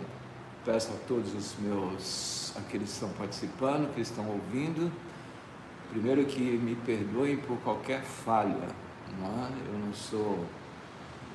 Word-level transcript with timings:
peço 0.64 0.92
a 0.92 0.97
todos 1.08 1.34
os 1.34 1.54
meus, 1.58 2.52
aqueles 2.56 2.88
que 2.88 2.94
estão 2.94 3.08
participando, 3.10 3.92
que 3.94 4.00
estão 4.00 4.28
ouvindo, 4.28 4.92
Primeiro 5.92 6.24
que 6.24 6.40
me 6.40 6.74
perdoem 6.74 7.36
por 7.36 7.58
qualquer 7.58 8.00
falha, 8.00 8.66
não 9.20 9.44
é? 9.44 9.50
eu 9.70 9.78
não 9.78 9.92
sou 9.92 10.42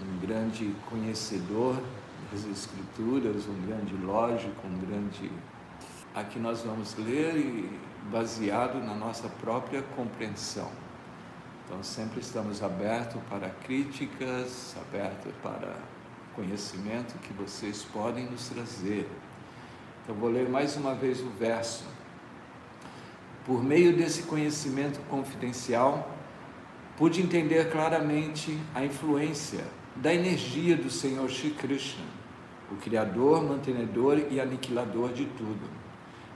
um 0.01 0.19
grande 0.19 0.73
conhecedor 0.89 1.79
das 2.31 2.43
escrituras, 2.43 3.47
um 3.47 3.67
grande 3.67 3.95
lógico, 3.97 4.67
um 4.67 4.79
grande. 4.79 5.31
Aqui 6.15 6.39
nós 6.39 6.63
vamos 6.63 6.95
ler 6.97 7.69
baseado 8.11 8.83
na 8.83 8.95
nossa 8.95 9.29
própria 9.29 9.83
compreensão. 9.95 10.71
Então 11.63 11.83
sempre 11.83 12.19
estamos 12.19 12.63
abertos 12.63 13.21
para 13.29 13.49
críticas, 13.49 14.75
abertos 14.89 15.33
para 15.43 15.75
conhecimento 16.33 17.15
que 17.19 17.31
vocês 17.33 17.83
podem 17.93 18.25
nos 18.25 18.49
trazer. 18.49 19.07
Então 20.03 20.15
vou 20.15 20.31
ler 20.31 20.49
mais 20.49 20.75
uma 20.75 20.95
vez 20.95 21.21
o 21.21 21.29
verso 21.29 21.83
por 23.47 23.63
meio 23.63 23.95
desse 23.95 24.23
conhecimento 24.23 24.99
confidencial, 25.09 26.11
pude 26.97 27.21
entender 27.21 27.71
claramente 27.71 28.59
a 28.75 28.83
influência 28.83 29.63
da 29.95 30.13
energia 30.13 30.75
do 30.75 30.91
Senhor 30.91 31.29
Shri 31.29 31.51
Krishna, 31.51 32.03
o 32.69 32.75
Criador, 32.75 33.41
mantenedor 33.41 34.21
e 34.29 34.41
aniquilador 34.41 35.13
de 35.13 35.25
tudo. 35.25 35.65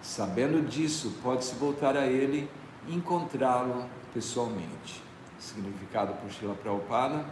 Sabendo 0.02 0.66
disso, 0.66 1.18
pode-se 1.22 1.54
voltar 1.56 1.98
a 1.98 2.08
Ele 2.08 2.50
e 2.88 2.96
encontrá-lo 2.96 3.86
pessoalmente. 4.14 5.04
Significado 5.38 6.14
por 6.14 6.32
Srila 6.32 6.56
Prabhupada, 6.56 7.26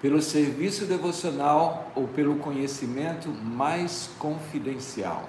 pelo 0.00 0.22
serviço 0.22 0.84
devocional 0.84 1.90
ou 1.96 2.06
pelo 2.06 2.36
conhecimento 2.36 3.28
mais 3.28 4.10
confidencial. 4.18 5.28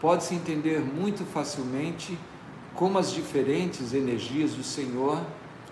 Pode-se 0.00 0.34
entender 0.34 0.80
muito 0.80 1.24
facilmente 1.24 2.16
como 2.74 2.98
as 2.98 3.12
diferentes 3.12 3.92
energias 3.92 4.54
do 4.54 4.62
Senhor 4.62 5.20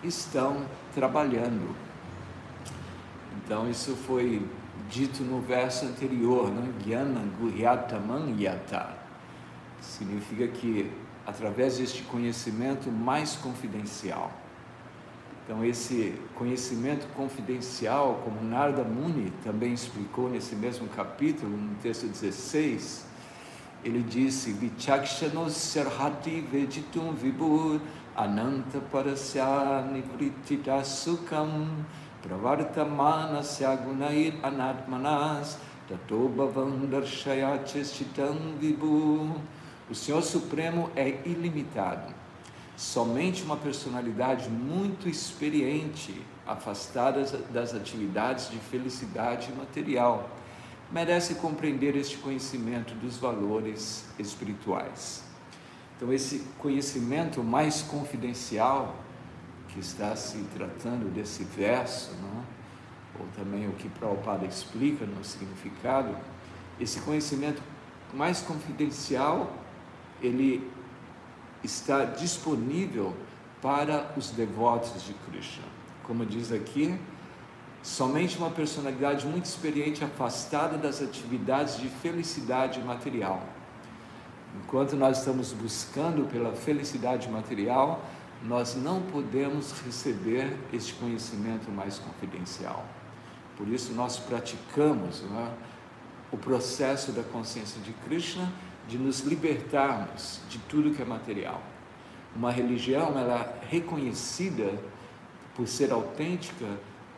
estão 0.02 0.64
trabalhando. 0.94 1.74
Então, 3.36 3.68
isso 3.68 3.96
foi 3.96 4.46
dito 4.88 5.22
no 5.22 5.40
verso 5.40 5.86
anterior, 5.86 6.50
né? 6.50 6.72
Gyana 6.84 7.22
Guhyataman 7.40 8.34
Yata. 8.38 8.96
Significa 9.80 10.46
que 10.48 10.90
através 11.26 11.78
deste 11.78 12.02
conhecimento 12.02 12.90
mais 12.90 13.36
confidencial. 13.36 14.32
Então, 15.44 15.64
esse 15.64 16.14
conhecimento 16.34 17.06
confidencial, 17.14 18.20
como 18.24 18.42
Narda 18.42 18.84
Muni 18.84 19.32
também 19.42 19.72
explicou 19.72 20.28
nesse 20.28 20.54
mesmo 20.54 20.86
capítulo, 20.88 21.56
no 21.56 21.74
texto 21.76 22.06
16, 22.06 23.04
ele 23.84 24.02
disse: 24.02 24.52
Vichakshanos 24.52 25.54
sarhati 25.54 26.40
vejitum 26.40 27.14
vibur 27.14 27.80
ananta 28.16 28.80
parasya 28.92 29.82
nivritita 29.90 30.84
sukam 30.84 31.84
pravartamana 32.22 33.42
syagunair 33.42 34.34
anatmanas 34.42 35.56
tato 35.88 36.28
bhavam 36.28 36.86
darshayacheschitam 36.90 38.58
vibu. 38.58 39.40
O 39.90 39.94
Senhor 39.94 40.22
Supremo 40.22 40.90
é 40.94 41.08
ilimitado. 41.24 42.14
Somente 42.76 43.42
uma 43.42 43.56
personalidade 43.56 44.48
muito 44.48 45.08
experiente, 45.08 46.22
afastada 46.46 47.24
das 47.52 47.74
atividades 47.74 48.50
de 48.50 48.58
felicidade 48.58 49.52
material 49.52 50.30
merece 50.92 51.34
compreender 51.36 51.96
este 51.96 52.16
conhecimento 52.18 52.94
dos 52.94 53.16
valores 53.16 54.04
espirituais. 54.18 55.22
Então, 55.96 56.12
esse 56.12 56.40
conhecimento 56.58 57.42
mais 57.44 57.82
confidencial 57.82 58.96
que 59.68 59.78
está 59.78 60.16
se 60.16 60.38
tratando 60.54 61.12
desse 61.12 61.44
verso, 61.44 62.12
não? 62.20 62.42
ou 63.20 63.26
também 63.36 63.68
o 63.68 63.72
que 63.72 63.88
Prabhupada 63.88 64.46
explica 64.46 65.04
no 65.04 65.22
significado, 65.22 66.16
esse 66.80 67.00
conhecimento 67.00 67.62
mais 68.14 68.40
confidencial, 68.40 69.52
ele 70.22 70.68
está 71.62 72.04
disponível 72.04 73.14
para 73.60 74.12
os 74.16 74.30
devotos 74.30 75.04
de 75.04 75.12
Krishna. 75.12 75.64
Como 76.04 76.24
diz 76.24 76.50
aqui, 76.50 76.98
Somente 77.82 78.36
uma 78.36 78.50
personalidade 78.50 79.26
muito 79.26 79.46
experiente 79.46 80.04
afastada 80.04 80.76
das 80.76 81.00
atividades 81.00 81.78
de 81.78 81.88
felicidade 81.88 82.78
material. 82.80 83.42
Enquanto 84.62 84.96
nós 84.96 85.18
estamos 85.18 85.52
buscando 85.52 86.28
pela 86.30 86.52
felicidade 86.52 87.28
material, 87.30 88.04
nós 88.42 88.74
não 88.74 89.00
podemos 89.00 89.72
receber 89.84 90.56
este 90.72 90.94
conhecimento 90.94 91.70
mais 91.70 91.98
confidencial. 91.98 92.84
Por 93.56 93.68
isso, 93.68 93.92
nós 93.92 94.18
praticamos 94.18 95.22
é, 95.22 95.52
o 96.32 96.36
processo 96.36 97.12
da 97.12 97.22
consciência 97.22 97.80
de 97.82 97.92
Krishna 97.92 98.50
de 98.88 98.98
nos 98.98 99.20
libertarmos 99.20 100.40
de 100.48 100.58
tudo 100.60 100.90
que 100.90 101.00
é 101.00 101.04
material. 101.04 101.62
Uma 102.34 102.50
religião 102.50 103.18
ela 103.18 103.40
é 103.62 103.66
reconhecida 103.68 104.72
por 105.54 105.68
ser 105.68 105.92
autêntica 105.92 106.66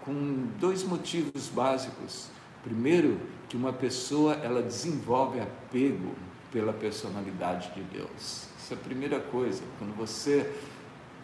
com 0.04 0.48
dois 0.58 0.82
motivos 0.84 1.48
básicos. 1.48 2.28
Primeiro, 2.62 3.18
que 3.48 3.56
uma 3.56 3.72
pessoa 3.72 4.34
ela 4.34 4.62
desenvolve 4.62 5.40
apego 5.40 6.14
pela 6.52 6.72
personalidade 6.72 7.72
de 7.74 7.82
Deus. 7.82 8.46
Isso 8.58 8.72
é 8.72 8.74
a 8.74 8.80
primeira 8.80 9.18
coisa. 9.20 9.62
Quando 9.78 9.96
você 9.96 10.50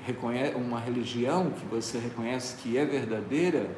reconhece 0.05 0.57
uma 0.57 0.81
religião 0.81 1.51
que 1.51 1.67
você 1.67 1.99
reconhece 1.99 2.57
que 2.57 2.77
é 2.77 2.85
verdadeira, 2.85 3.71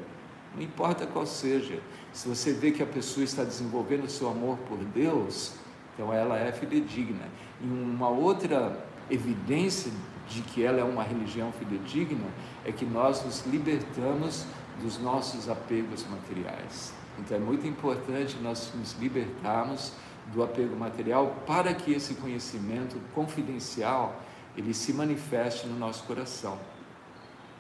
não 0.55 0.63
importa 0.63 1.07
qual 1.07 1.27
seja, 1.27 1.81
se 2.13 2.29
você 2.29 2.53
vê 2.53 2.71
que 2.71 2.83
a 2.83 2.87
pessoa 2.87 3.25
está 3.25 3.45
desenvolvendo 3.45 4.05
o 4.05 4.11
seu 4.11 4.29
amor 4.29 4.59
por 4.69 4.79
Deus, 4.79 5.55
então 5.95 6.13
ela 6.13 6.39
é 6.39 6.51
fidedigna. 6.53 7.29
E 7.61 7.67
uma 7.67 8.09
outra 8.09 8.85
evidência 9.11 9.93
de 10.29 10.43
que 10.43 10.65
ela 10.65 10.81
é 10.81 10.85
uma 10.85 11.03
religião 11.03 11.53
fidedigna 11.53 12.29
é 12.65 12.73
que 12.73 12.85
nós 12.85 13.25
nos 13.25 13.45
libertamos 13.47 14.47
dos 14.81 14.99
nossos 14.99 15.49
apegos 15.49 16.07
materiais. 16.07 16.93
Então 17.19 17.37
é 17.37 17.41
muito 17.41 17.67
importante 17.67 18.37
nós 18.43 18.73
nos 18.75 18.93
libertarmos 18.99 19.93
do 20.33 20.43
apego 20.43 20.77
material 20.77 21.37
para 21.47 21.75
que 21.75 21.93
esse 21.93 22.15
conhecimento 22.15 22.97
confidencial 23.15 24.21
ele 24.57 24.73
se 24.75 24.93
manifeste 24.93 25.67
no 25.67 25.79
nosso 25.79 26.05
coração. 26.05 26.59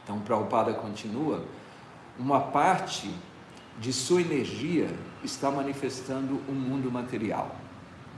Então 0.02 0.18
Prabhupada 0.20 0.72
continua, 0.74 1.44
uma 2.18 2.40
parte 2.40 3.12
de 3.78 3.92
sua 3.92 4.20
energia 4.20 4.88
está 5.22 5.50
manifestando 5.50 6.40
o 6.48 6.52
mundo 6.52 6.90
material. 6.90 7.54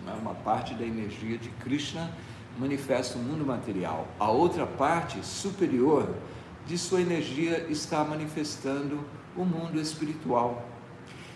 Né? 0.04 0.14
Uma 0.20 0.34
parte 0.34 0.74
da 0.74 0.84
energia 0.84 1.38
de 1.38 1.48
Krishna 1.50 2.10
manifesta 2.58 3.18
o 3.18 3.22
mundo 3.22 3.44
material. 3.46 4.06
A 4.18 4.30
outra 4.30 4.66
parte 4.66 5.24
superior 5.24 6.08
de 6.66 6.78
sua 6.78 7.00
energia 7.00 7.66
está 7.68 8.04
manifestando 8.04 9.04
o 9.36 9.44
mundo 9.44 9.80
espiritual. 9.80 10.68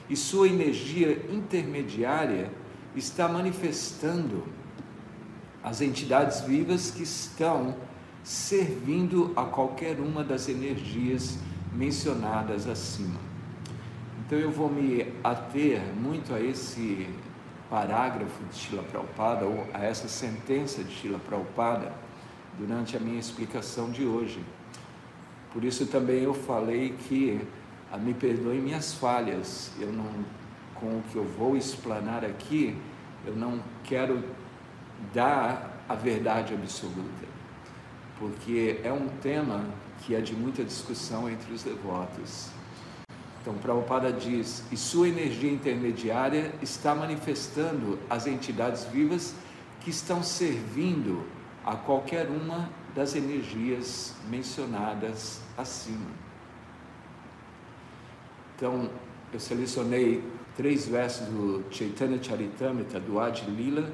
E 0.08 0.16
sua 0.16 0.48
energia 0.48 1.26
intermediária 1.30 2.50
está 2.94 3.28
manifestando 3.28 4.44
as 5.62 5.80
entidades 5.80 6.40
vivas 6.42 6.90
que 6.90 7.02
estão 7.02 7.74
servindo 8.22 9.32
a 9.36 9.44
qualquer 9.44 9.98
uma 9.98 10.22
das 10.22 10.48
energias 10.48 11.38
mencionadas 11.72 12.68
acima. 12.68 13.18
Então 14.24 14.38
eu 14.38 14.50
vou 14.50 14.70
me 14.70 15.12
ater 15.22 15.80
muito 15.94 16.34
a 16.34 16.40
esse 16.40 17.08
parágrafo 17.68 18.44
de 18.50 18.56
Shila 18.56 18.82
Prabhupada, 18.82 19.44
ou 19.44 19.66
a 19.72 19.84
essa 19.84 20.08
sentença 20.08 20.82
de 20.82 20.92
Shila 20.92 21.18
Prabhupada, 21.18 21.92
durante 22.58 22.96
a 22.96 23.00
minha 23.00 23.18
explicação 23.18 23.90
de 23.90 24.04
hoje. 24.04 24.40
Por 25.56 25.64
isso 25.64 25.86
também 25.86 26.22
eu 26.22 26.34
falei 26.34 26.94
que, 27.08 27.40
ah, 27.90 27.96
me 27.96 28.12
perdoem 28.12 28.60
minhas 28.60 28.92
falhas, 28.92 29.72
eu 29.80 29.90
não, 29.90 30.04
com 30.74 30.98
o 30.98 31.02
que 31.10 31.16
eu 31.16 31.24
vou 31.24 31.56
explanar 31.56 32.22
aqui, 32.26 32.76
eu 33.26 33.34
não 33.34 33.58
quero 33.82 34.22
dar 35.14 35.82
a 35.88 35.94
verdade 35.94 36.52
absoluta, 36.52 37.26
porque 38.18 38.82
é 38.84 38.92
um 38.92 39.08
tema 39.22 39.64
que 40.02 40.14
é 40.14 40.20
de 40.20 40.34
muita 40.36 40.62
discussão 40.62 41.26
entre 41.26 41.50
os 41.54 41.62
devotos. 41.62 42.50
Então, 43.40 43.54
Prabhupada 43.54 44.12
diz: 44.12 44.62
e 44.70 44.76
sua 44.76 45.08
energia 45.08 45.50
intermediária 45.50 46.54
está 46.60 46.94
manifestando 46.94 47.98
as 48.10 48.26
entidades 48.26 48.84
vivas 48.84 49.34
que 49.80 49.88
estão 49.88 50.22
servindo 50.22 51.24
a 51.64 51.76
qualquer 51.76 52.28
uma 52.28 52.68
das 52.94 53.14
energias 53.16 54.14
mencionadas 54.28 55.45
acima. 55.56 56.10
Então, 58.54 58.90
eu 59.32 59.40
selecionei 59.40 60.22
três 60.56 60.88
versos 60.88 61.26
do 61.26 61.64
Chaitanya 61.70 62.22
Charitamrita, 62.22 62.98
do 62.98 63.20
Adi 63.20 63.50
Lila, 63.50 63.92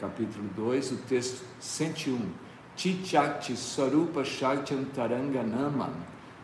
capítulo 0.00 0.48
2, 0.54 0.92
o 0.92 0.96
texto 0.98 1.44
101. 1.60 2.46
Chichakti 2.76 3.56
Sarupa 3.56 4.22
Shakti 4.22 4.74
Taranga 4.94 5.42
Namam 5.42 5.94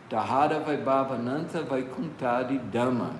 Tahara 0.09 0.59
Vaibhavananta 0.59 1.63
Vaikuntari 1.63 2.57
Dhamma. 2.57 3.15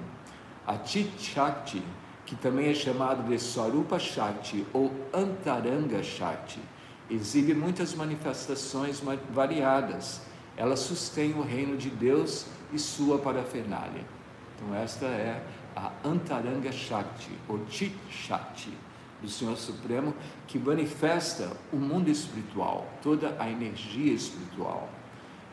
A 0.66 0.78
Chit 0.84 1.22
Shakti, 1.22 1.84
que 2.26 2.36
também 2.36 2.70
é 2.70 2.74
chamado 2.74 3.28
de 3.28 3.38
Swarupa 3.38 4.00
Shakti 4.00 4.66
ou 4.74 4.92
Antaranga 5.14 6.02
Shakti, 6.02 6.60
exibe 7.10 7.54
muitas 7.54 7.94
manifestações 7.94 9.04
variadas. 9.32 10.22
Ela 10.56 10.76
sustém 10.76 11.34
o 11.34 11.42
reino 11.42 11.78
de 11.78 11.90
Deus 11.90 12.46
e 12.72 12.80
sua 12.80 13.18
parafernália. 13.18 14.04
Então, 14.56 14.76
esta 14.76 15.06
é 15.06 15.44
a 15.76 15.92
Antaranga 16.06 16.72
Shakti, 16.72 17.32
ou 17.48 17.60
Chit 17.70 17.96
Shakti, 18.10 18.72
do 19.22 19.30
Senhor 19.30 19.58
Supremo, 19.58 20.14
que 20.48 20.60
manifesta 20.60 21.50
o 21.72 21.78
mundo 21.78 22.10
espiritual, 22.10 22.88
toda 23.02 23.36
a 23.40 23.50
energia 23.50 24.14
espiritual. 24.14 24.90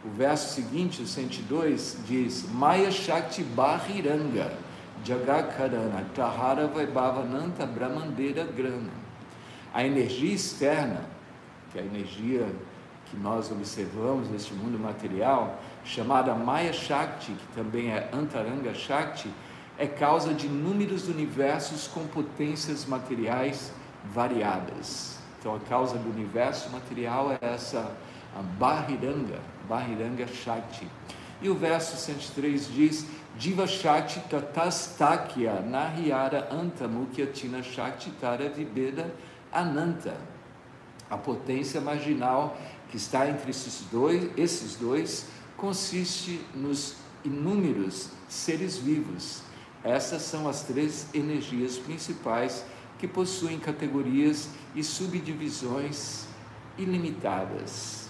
O 0.04 0.10
verso 0.10 0.54
seguinte, 0.54 1.02
o 1.02 1.06
102, 1.06 1.98
diz: 2.06 2.50
Maya 2.50 2.90
Shakti 2.90 3.42
Bahiranga 3.42 4.52
Jagakarana 5.04 6.04
Tahara 6.14 6.66
Vaibhavananta 6.66 7.66
Brahmandeira 7.66 8.44
Grana. 8.44 8.90
A 9.72 9.84
energia 9.84 10.34
externa, 10.34 11.04
que 11.70 11.78
é 11.78 11.82
a 11.82 11.84
energia 11.84 12.46
que 13.10 13.16
nós 13.16 13.50
observamos 13.50 14.30
neste 14.30 14.54
mundo 14.54 14.78
material, 14.78 15.60
chamada 15.84 16.34
Maya 16.34 16.72
Shakti, 16.72 17.32
que 17.32 17.46
também 17.54 17.90
é 17.90 18.08
Antaranga 18.12 18.72
Shakti, 18.72 19.28
é 19.76 19.86
causa 19.86 20.32
de 20.32 20.46
inúmeros 20.46 21.08
universos 21.08 21.88
com 21.88 22.06
potências 22.06 22.86
materiais 22.86 23.72
variadas. 24.04 25.18
Então, 25.38 25.56
a 25.56 25.60
causa 25.60 25.98
do 25.98 26.10
universo 26.10 26.70
material 26.70 27.32
é 27.32 27.38
essa 27.40 27.90
a 28.36 28.42
Bahiranga, 28.42 29.40
Bahiranga 29.68 30.26
Shakti. 30.26 30.86
E 31.42 31.48
o 31.48 31.54
verso 31.54 31.96
103 31.96 32.72
diz: 32.72 33.06
Diva 33.36 33.66
Shakti 33.66 34.20
Tatastakya 34.28 35.60
Nahyara 35.60 36.48
Anta 36.52 36.86
Mukyatina 36.86 37.62
Shakti 37.62 38.10
Tara 38.20 38.48
Vibeda 38.48 39.10
Ananta. 39.52 40.16
A 41.08 41.16
potência 41.16 41.80
marginal 41.80 42.56
que 42.90 42.96
está 42.96 43.28
entre 43.28 43.50
esses 43.50 43.82
dois, 43.90 44.30
esses 44.36 44.76
dois 44.76 45.26
consiste 45.56 46.40
nos 46.54 46.96
inúmeros 47.24 48.10
seres 48.28 48.76
vivos. 48.76 49.42
Essas 49.84 50.22
são 50.22 50.48
as 50.48 50.62
três 50.64 51.06
energias 51.14 51.78
principais 51.78 52.64
que 52.98 53.08
possuem 53.08 53.58
categorias 53.58 54.48
e 54.74 54.84
subdivisões 54.84 56.26
ilimitadas. 56.76 58.08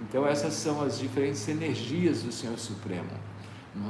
Então, 0.00 0.26
essas 0.26 0.54
são 0.54 0.82
as 0.82 0.98
diferentes 0.98 1.46
energias 1.48 2.22
do 2.22 2.32
Senhor 2.32 2.58
Supremo. 2.58 3.10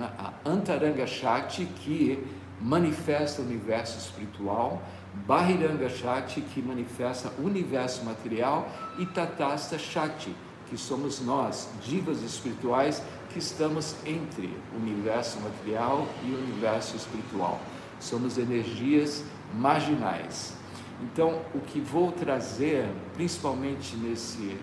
É? 0.01 0.05
A 0.19 0.33
Antaranga 0.45 1.07
Shakti, 1.07 1.67
que 1.67 2.25
manifesta 2.61 3.43
o 3.43 3.45
universo 3.45 3.99
espiritual, 3.99 4.83
Bahiranga 5.27 5.89
Shakti, 5.89 6.41
que 6.41 6.61
manifesta 6.61 7.33
o 7.39 7.43
universo 7.43 8.05
material, 8.05 8.69
e 8.99 9.07
Tatasta 9.07 9.79
Shakti, 9.79 10.35
que 10.69 10.77
somos 10.77 11.21
nós, 11.21 11.69
divas 11.83 12.23
espirituais, 12.23 13.03
que 13.31 13.39
estamos 13.39 13.95
entre 14.05 14.57
o 14.75 14.77
universo 14.77 15.39
material 15.41 16.07
e 16.25 16.31
o 16.31 16.39
universo 16.39 16.97
espiritual. 16.97 17.61
Somos 18.01 18.37
energias 18.37 19.25
marginais. 19.55 20.55
Então, 21.03 21.43
o 21.55 21.61
que 21.61 21.81
vou 21.81 22.11
trazer, 22.13 22.89
principalmente 23.15 23.97
nesse 23.97 24.57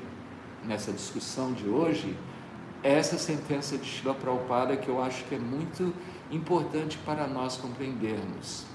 nessa 0.66 0.92
discussão 0.92 1.54
de 1.54 1.68
hoje 1.68 2.16
é 2.82 2.94
essa 2.94 3.18
sentença 3.18 3.78
de 3.78 3.86
Shila 3.86 4.14
Prabhupada 4.14 4.76
que 4.76 4.90
eu 4.90 5.02
acho 5.02 5.24
que 5.26 5.36
é 5.36 5.40
muito 5.40 5.94
importante 6.32 6.98
para 7.06 7.28
nós 7.28 7.56
compreendermos. 7.58 8.66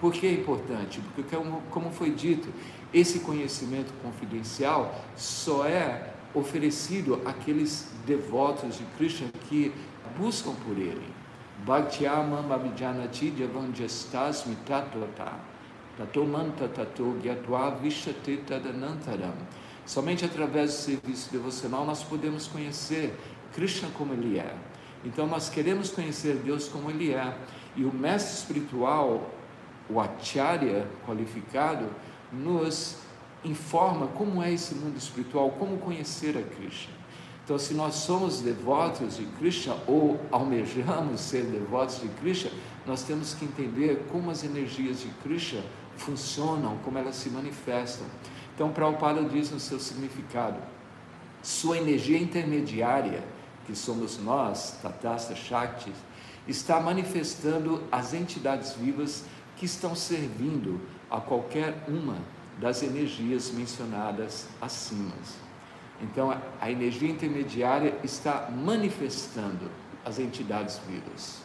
Por 0.00 0.12
que 0.12 0.26
é 0.26 0.32
importante? 0.32 1.00
Porque, 1.14 1.36
como 1.70 1.90
foi 1.90 2.10
dito, 2.10 2.48
esse 2.92 3.20
conhecimento 3.20 3.92
confidencial 4.02 4.94
só 5.16 5.66
é 5.66 6.14
oferecido 6.34 7.20
àqueles 7.24 7.90
devotos 8.06 8.76
de 8.76 8.84
Krishna 8.96 9.28
que 9.48 9.72
buscam 10.18 10.52
por 10.66 10.76
ele. 10.76 11.14
Bhaktyamam 11.64 12.52
abhijanati 12.52 13.32
javanjastasmi 13.38 14.56
tatvata 14.66 15.32
tatomanta 15.96 16.68
tato 16.68 17.16
gyatva 17.22 17.70
vishate 17.76 18.42
Somente 19.86 20.24
através 20.24 20.70
do 20.70 20.76
serviço 20.76 21.30
devocional 21.30 21.84
nós 21.84 22.02
podemos 22.02 22.46
conhecer 22.48 23.14
Krishna 23.54 23.88
como 23.96 24.12
ele 24.12 24.38
é. 24.38 24.54
Então 25.04 25.26
nós 25.26 25.48
queremos 25.48 25.90
conhecer 25.90 26.36
Deus 26.36 26.68
como 26.68 26.90
ele 26.90 27.12
é. 27.12 27.36
E 27.76 27.84
o 27.84 27.92
mestre 27.92 28.34
espiritual, 28.34 29.30
o 29.88 30.00
acharya 30.00 30.86
qualificado, 31.06 31.86
nos 32.32 32.96
informa 33.44 34.06
como 34.08 34.42
é 34.42 34.52
esse 34.52 34.74
mundo 34.74 34.96
espiritual, 34.96 35.50
como 35.52 35.78
conhecer 35.78 36.36
a 36.36 36.42
Krishna. 36.42 36.94
Então, 37.44 37.58
se 37.58 37.74
nós 37.74 37.96
somos 37.96 38.40
devotos 38.40 39.18
de 39.18 39.26
Krishna 39.26 39.76
ou 39.86 40.18
almejamos 40.30 41.20
ser 41.20 41.44
devotos 41.44 42.00
de 42.00 42.08
Krishna, 42.08 42.50
nós 42.86 43.02
temos 43.02 43.34
que 43.34 43.44
entender 43.44 44.06
como 44.10 44.30
as 44.30 44.42
energias 44.42 45.00
de 45.00 45.08
Krishna 45.22 45.60
funcionam, 45.96 46.78
como 46.78 46.98
elas 46.98 47.16
se 47.16 47.28
manifestam. 47.28 48.06
Então, 48.54 48.72
Prabhupada 48.72 49.22
diz 49.24 49.50
no 49.50 49.60
seu 49.60 49.78
significado: 49.78 50.56
sua 51.42 51.76
energia 51.76 52.18
intermediária, 52.18 53.22
que 53.66 53.76
somos 53.76 54.18
nós, 54.18 54.78
Tatasta 54.82 55.34
Shakti, 55.34 55.92
está 56.48 56.80
manifestando 56.80 57.82
as 57.92 58.14
entidades 58.14 58.72
vivas 58.72 59.24
que 59.64 59.70
estão 59.70 59.96
servindo 59.96 60.78
a 61.10 61.18
qualquer 61.22 61.86
uma 61.88 62.18
das 62.60 62.82
energias 62.82 63.50
mencionadas 63.50 64.46
acima. 64.60 65.14
Então, 66.02 66.38
a 66.60 66.70
energia 66.70 67.08
intermediária 67.08 67.94
está 68.04 68.50
manifestando 68.50 69.70
as 70.04 70.18
entidades 70.18 70.78
vivas. 70.86 71.40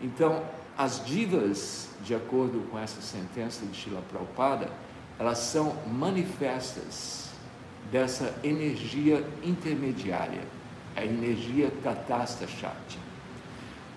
Então, 0.00 0.42
as 0.76 1.04
divas, 1.04 1.90
de 2.02 2.14
acordo 2.14 2.66
com 2.70 2.78
essa 2.78 3.02
sentença 3.02 3.66
de 3.66 3.76
Shila 3.76 4.02
Prabhupada, 4.08 4.70
elas 5.18 5.36
são 5.36 5.76
manifestas 5.86 7.28
dessa 7.92 8.34
energia 8.42 9.22
intermediária, 9.44 10.42
a 10.96 11.04
energia 11.04 11.70
Tatasta 11.82 12.46
Shakti. 12.46 13.07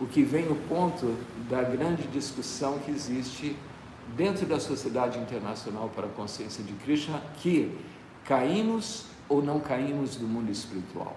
O 0.01 0.07
que 0.07 0.23
vem 0.23 0.47
o 0.51 0.55
ponto 0.67 1.15
da 1.47 1.61
grande 1.61 2.07
discussão 2.07 2.79
que 2.79 2.89
existe 2.89 3.55
dentro 4.17 4.47
da 4.47 4.59
Sociedade 4.59 5.19
Internacional 5.19 5.89
para 5.89 6.07
a 6.07 6.09
Consciência 6.09 6.63
de 6.63 6.73
Krishna, 6.73 7.21
que 7.37 7.77
caímos 8.25 9.05
ou 9.29 9.43
não 9.43 9.59
caímos 9.59 10.15
do 10.15 10.27
mundo 10.27 10.51
espiritual. 10.51 11.15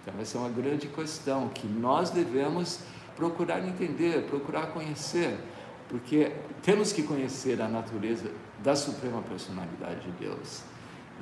Então, 0.00 0.14
essa 0.18 0.38
é 0.38 0.40
uma 0.40 0.48
grande 0.48 0.88
questão 0.88 1.50
que 1.50 1.66
nós 1.66 2.08
devemos 2.08 2.80
procurar 3.14 3.62
entender, 3.62 4.26
procurar 4.30 4.68
conhecer, 4.68 5.38
porque 5.86 6.32
temos 6.62 6.94
que 6.94 7.02
conhecer 7.02 7.60
a 7.60 7.68
natureza 7.68 8.30
da 8.64 8.74
Suprema 8.74 9.20
Personalidade 9.20 10.00
de 10.00 10.12
Deus. 10.12 10.62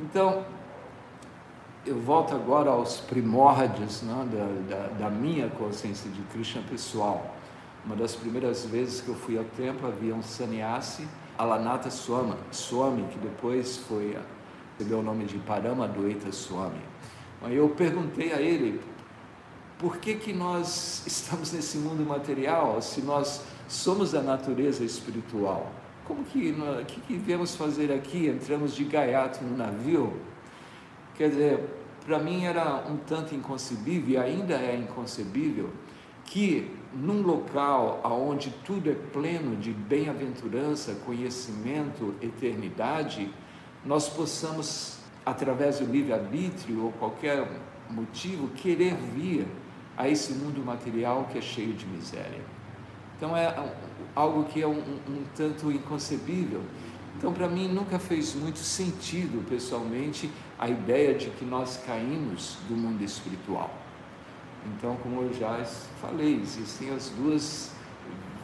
Então, 0.01 0.45
eu 1.89 1.99
volto 1.99 2.35
agora 2.35 2.71
aos 2.71 3.01
primórdios 3.01 4.03
né, 4.03 4.29
da, 4.31 4.77
da, 4.77 4.87
da, 4.89 5.11
minha 5.11 5.49
consciência 5.49 6.11
de 6.11 6.21
Krishna 6.33 6.63
pessoal. 6.69 7.35
Uma 7.85 7.97
das 7.97 8.15
primeiras 8.15 8.67
vezes 8.67 9.01
que 9.01 9.09
eu 9.09 9.15
fui 9.15 9.39
ao 9.39 9.45
templo 9.45 9.89
havia 9.89 10.15
um 10.15 10.23
sannyasi, 10.23 11.09
Alanata 11.39 11.91
Swami, 11.91 12.35
Swami 12.51 13.05
que 13.05 13.19
depois 13.19 13.79
foi 13.79 14.19
recebeu 14.79 14.99
o 14.99 15.03
nome 15.03 15.25
de 15.25 15.39
Paramaduita 15.39 16.31
Swami. 16.31 16.81
Aí 17.43 17.57
eu 17.57 17.71
perguntei 17.71 18.35
a 18.35 18.41
ele 18.41 18.81
por 19.79 19.97
que, 19.97 20.15
que 20.15 20.33
nós 20.35 21.05
estamos 21.09 21.53
nesse 21.53 21.79
mundo 21.79 22.05
material 22.07 22.83
se 22.83 23.01
nós 23.01 23.43
somos 23.67 24.13
da 24.13 24.21
natureza 24.21 24.85
espiritual? 24.85 25.73
Como 26.05 26.23
que, 26.25 26.55
que, 26.87 27.01
que 27.01 27.17
viemos 27.17 27.57
fazer 27.57 27.91
aqui? 27.93 28.27
Entramos 28.29 28.75
de 28.75 28.85
gaiato 28.85 29.43
no 29.43 29.57
navio? 29.57 30.13
Quer 31.15 31.31
dizer, 31.31 31.78
para 32.09 32.19
mim 32.19 32.47
era 32.47 32.87
um 32.89 32.97
tanto 32.97 33.35
inconcebível, 33.35 34.09
e 34.09 34.17
ainda 34.17 34.55
é 34.55 34.75
inconcebível, 34.75 35.71
que 36.25 36.75
num 36.95 37.21
local 37.21 38.01
onde 38.03 38.51
tudo 38.65 38.91
é 38.91 38.95
pleno 38.95 39.55
de 39.57 39.73
bem-aventurança, 39.73 40.95
conhecimento, 41.05 42.15
eternidade, 42.23 43.31
nós 43.85 44.09
possamos, 44.09 44.97
através 45.25 45.81
do 45.81 45.85
livre-arbítrio 45.85 46.83
ou 46.83 46.93
qualquer 46.93 47.47
motivo, 47.91 48.49
querer 48.49 48.95
vir 49.15 49.47
a 49.95 50.09
esse 50.09 50.33
mundo 50.33 50.65
material 50.65 51.29
que 51.31 51.37
é 51.37 51.43
cheio 51.43 51.75
de 51.75 51.85
miséria. 51.85 52.41
Então 53.19 53.37
é 53.37 53.55
algo 54.15 54.45
que 54.45 54.63
é 54.63 54.67
um, 54.67 54.79
um 54.79 55.25
tanto 55.37 55.71
inconcebível. 55.71 56.63
Então, 57.19 57.33
para 57.33 57.49
mim, 57.49 57.67
nunca 57.67 57.99
fez 57.99 58.33
muito 58.37 58.61
sentido, 58.61 59.45
pessoalmente, 59.49 60.31
a 60.57 60.69
ideia 60.69 61.15
de 61.15 61.29
que 61.31 61.45
nós 61.45 61.83
caímos 61.85 62.57
do 62.69 62.77
mundo 62.77 63.03
espiritual. 63.03 63.75
Então, 64.65 64.97
como 65.03 65.23
eu 65.23 65.35
já 65.35 65.65
falei, 66.01 66.41
existem 66.41 66.91
as 66.91 67.11
duas 67.11 67.73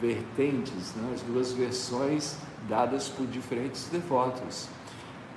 vertentes, 0.01 0.93
né? 0.93 1.09
as 1.13 1.21
duas 1.21 1.53
versões 1.53 2.35
dadas 2.67 3.07
por 3.07 3.25
diferentes 3.27 3.87
devotos. 3.87 4.67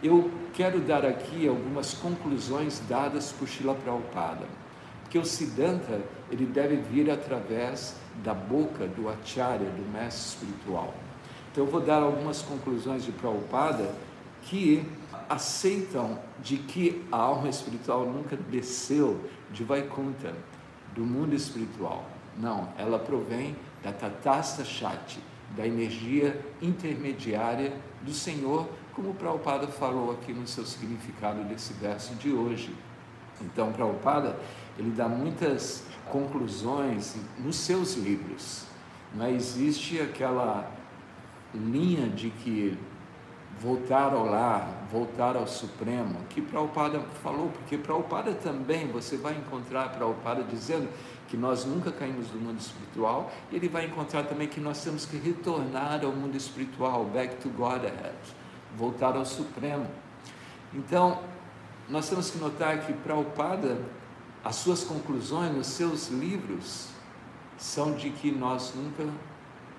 Eu 0.03 0.33
quero 0.53 0.81
dar 0.81 1.07
aqui 1.07 1.47
algumas 1.47 1.95
conclusões 1.95 2.83
dadas 2.89 3.31
por 3.31 3.47
Srila 3.47 3.77
Prabhupada, 3.77 4.47
porque 5.03 5.17
o 5.17 5.25
Siddhanta 5.25 6.01
ele 6.29 6.45
deve 6.45 6.75
vir 6.75 7.09
através 7.09 7.95
da 8.25 8.35
boca 8.35 8.89
do 8.89 9.09
Acharya, 9.09 9.71
do 9.71 9.93
mestre 9.93 10.45
espiritual. 10.45 10.93
Então 11.59 11.67
eu 11.67 11.73
vou 11.73 11.81
dar 11.81 12.01
algumas 12.05 12.41
conclusões 12.41 13.05
de 13.05 13.11
Prabhupada 13.11 13.93
que 14.43 14.87
aceitam 15.29 16.17
de 16.41 16.57
que 16.57 17.05
a 17.11 17.17
alma 17.17 17.49
espiritual 17.49 18.07
nunca 18.07 18.37
desceu 18.37 19.21
de 19.51 19.65
Vaikuntha, 19.65 20.33
do 20.95 21.01
mundo 21.01 21.35
espiritual. 21.35 22.05
Não, 22.37 22.69
ela 22.79 22.97
provém 22.97 23.57
da 23.83 23.91
Tatasta 23.91 24.65
Shakti, 24.65 25.19
da 25.57 25.67
energia 25.67 26.41
intermediária 26.63 27.73
do 28.03 28.13
Senhor, 28.13 28.69
como 28.95 29.13
Prabhupada 29.15 29.67
falou 29.67 30.13
aqui 30.13 30.33
no 30.33 30.47
seu 30.47 30.65
significado 30.65 31.43
desse 31.43 31.73
verso 31.73 32.15
de 32.15 32.31
hoje. 32.31 32.73
Então, 33.41 33.73
Prabhupada, 33.73 34.39
ele 34.79 34.93
dá 34.93 35.09
muitas 35.09 35.83
conclusões 36.09 37.17
nos 37.37 37.57
seus 37.57 37.97
livros. 37.97 38.63
Não 39.13 39.27
é? 39.27 39.33
existe 39.33 40.01
aquela 40.01 40.78
linha 41.55 42.09
de 42.09 42.31
que 42.31 42.79
voltar 43.61 44.13
ao 44.13 44.25
lar, 44.25 44.87
voltar 44.91 45.37
ao 45.37 45.47
Supremo, 45.47 46.21
que 46.29 46.41
Prabhupada 46.41 47.01
falou, 47.23 47.49
porque 47.49 47.77
Prabhupada 47.77 48.33
também, 48.35 48.87
você 48.87 49.17
vai 49.17 49.35
encontrar 49.35 49.91
Prabhupada 49.91 50.45
dizendo 50.45 50.89
que 51.27 51.37
nós 51.37 51.65
nunca 51.65 51.91
caímos 51.91 52.29
do 52.29 52.39
mundo 52.39 52.61
espiritual, 52.61 53.31
e 53.51 53.57
ele 53.57 53.69
vai 53.69 53.87
encontrar 53.87 54.25
também 54.25 54.47
que 54.47 54.61
nós 54.61 54.83
temos 54.83 55.05
que 55.05 55.17
retornar 55.17 56.05
ao 56.05 56.13
mundo 56.13 56.37
espiritual, 56.37 57.05
back 57.07 57.37
to 57.37 57.49
Godhead, 57.51 58.15
voltar 58.77 59.17
ao 59.17 59.25
Supremo. 59.25 59.87
Então, 60.73 61.21
nós 61.89 62.09
temos 62.09 62.31
que 62.31 62.39
notar 62.39 62.87
que 62.87 62.93
Prabhupada 62.93 63.79
as 64.45 64.57
suas 64.57 64.85
conclusões 64.85 65.55
nos 65.55 65.67
seus 65.67 66.09
livros 66.09 66.89
são 67.57 67.93
de 67.93 68.11
que 68.11 68.31
nós 68.31 68.73
nunca 68.75 69.05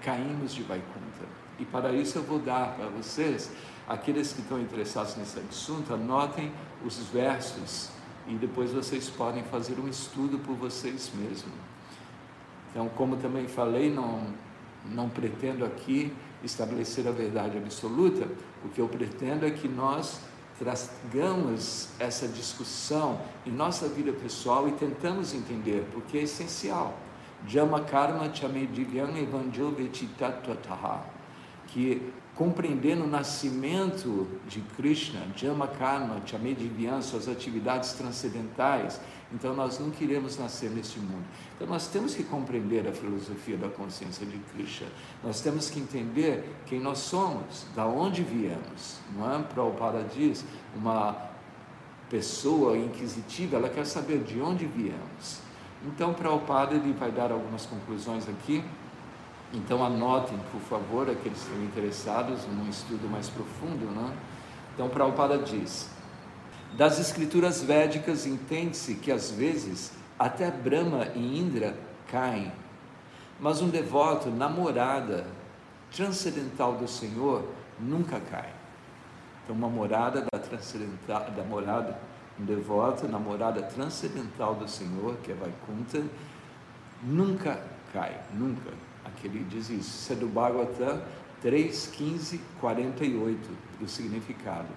caímos 0.01 0.53
de 0.53 0.63
Vaikuntha. 0.63 1.25
E 1.59 1.65
para 1.65 1.91
isso 1.91 2.17
eu 2.17 2.23
vou 2.23 2.39
dar 2.39 2.75
para 2.75 2.87
vocês, 2.87 3.51
aqueles 3.87 4.31
que 4.33 4.41
estão 4.41 4.59
interessados 4.59 5.15
nesse 5.17 5.39
assunto, 5.39 5.93
anotem 5.93 6.51
os 6.85 6.97
versos 7.09 7.89
e 8.27 8.35
depois 8.35 8.71
vocês 8.71 9.09
podem 9.09 9.43
fazer 9.43 9.79
um 9.79 9.87
estudo 9.87 10.39
por 10.39 10.55
vocês 10.55 11.11
mesmos. 11.15 11.53
Então, 12.71 12.87
como 12.89 13.17
também 13.17 13.47
falei, 13.47 13.91
não, 13.91 14.21
não 14.85 15.09
pretendo 15.09 15.65
aqui 15.65 16.13
estabelecer 16.43 17.07
a 17.07 17.11
verdade 17.11 17.57
absoluta, 17.57 18.27
o 18.63 18.69
que 18.69 18.79
eu 18.79 18.87
pretendo 18.87 19.45
é 19.45 19.51
que 19.51 19.67
nós 19.67 20.21
tragamos 20.59 21.89
essa 21.99 22.27
discussão 22.27 23.19
em 23.45 23.51
nossa 23.51 23.87
vida 23.87 24.11
pessoal 24.11 24.67
e 24.67 24.73
tentamos 24.73 25.33
entender, 25.33 25.87
porque 25.93 26.17
é 26.17 26.23
essencial. 26.23 26.97
Jama 27.47 27.81
karma 27.81 28.33
chamedivyam 28.33 29.17
evangelho 29.17 29.75
que 31.67 32.13
compreendendo 32.39 33.03
o 33.03 33.07
nascimento 33.07 34.25
de 34.47 34.61
Krishna, 34.77 35.19
Jama 35.35 35.67
Karma, 35.67 36.21
Chamedivyam, 36.25 37.01
suas 37.01 37.27
atividades 37.27 37.91
transcendentais, 37.91 39.01
então 39.33 39.53
nós 39.53 39.77
não 39.77 39.91
queremos 39.91 40.37
nascer 40.37 40.69
neste 40.69 40.99
mundo. 40.99 41.25
Então 41.55 41.67
nós 41.67 41.87
temos 41.87 42.15
que 42.15 42.23
compreender 42.23 42.87
a 42.87 42.93
filosofia 42.93 43.57
da 43.57 43.67
consciência 43.67 44.25
de 44.25 44.37
Krishna. 44.53 44.87
Nós 45.21 45.41
temos 45.41 45.69
que 45.69 45.81
entender 45.81 46.49
quem 46.65 46.79
nós 46.79 46.99
somos, 46.99 47.65
da 47.75 47.85
onde 47.85 48.23
viemos. 48.23 48.99
Não 49.13 49.35
é? 49.35 49.43
Prabhupada 49.43 50.05
diz, 50.15 50.45
uma 50.73 51.17
pessoa 52.09 52.77
inquisitiva, 52.77 53.57
ela 53.57 53.67
quer 53.67 53.85
saber 53.85 54.23
de 54.23 54.39
onde 54.39 54.65
viemos. 54.65 55.48
Então 55.85 56.13
Prabhupada 56.13 56.75
ele 56.75 56.93
vai 56.93 57.11
dar 57.11 57.31
algumas 57.31 57.65
conclusões 57.65 58.27
aqui. 58.27 58.63
Então 59.53 59.83
anotem, 59.83 60.37
por 60.51 60.61
favor, 60.61 61.09
aqueles 61.09 61.39
que 61.39 61.45
estão 61.45 61.63
interessados 61.63 62.45
num 62.45 62.69
estudo 62.69 63.09
mais 63.09 63.29
profundo. 63.29 63.85
Né? 63.85 64.13
Então 64.73 64.89
Prabhupada 64.89 65.37
diz, 65.37 65.89
das 66.73 66.99
escrituras 66.99 67.63
védicas 67.63 68.25
entende-se 68.25 68.95
que 68.95 69.11
às 69.11 69.31
vezes 69.31 69.93
até 70.17 70.51
Brahma 70.51 71.07
e 71.15 71.39
Indra 71.39 71.75
caem, 72.07 72.51
mas 73.39 73.61
um 73.61 73.69
devoto 73.69 74.29
namorada 74.29 75.25
transcendental 75.91 76.73
do 76.73 76.87
Senhor 76.87 77.47
nunca 77.79 78.19
cai. 78.19 78.49
Então, 79.43 79.55
uma 79.55 79.69
morada 79.69 80.25
da 80.31 80.37
transcendental, 80.37 81.31
da 81.31 81.43
morada, 81.43 81.97
um 82.39 82.45
devoto, 82.45 83.07
namorada 83.07 83.61
transcendental 83.63 84.55
do 84.55 84.67
Senhor, 84.67 85.17
que 85.23 85.31
é 85.31 85.35
Vaikuntha, 85.35 86.03
nunca 87.03 87.61
cai, 87.91 88.19
nunca. 88.33 88.71
Aqui 89.03 89.27
ele 89.27 89.45
diz 89.49 89.69
isso. 89.69 89.89
Isso 89.89 90.13
é 90.13 90.15
do 90.15 90.27
Bhagavatam 90.27 91.01
3, 91.41 91.87
15, 91.87 92.41
48, 92.59 93.49
do 93.79 93.87
significado. 93.87 94.67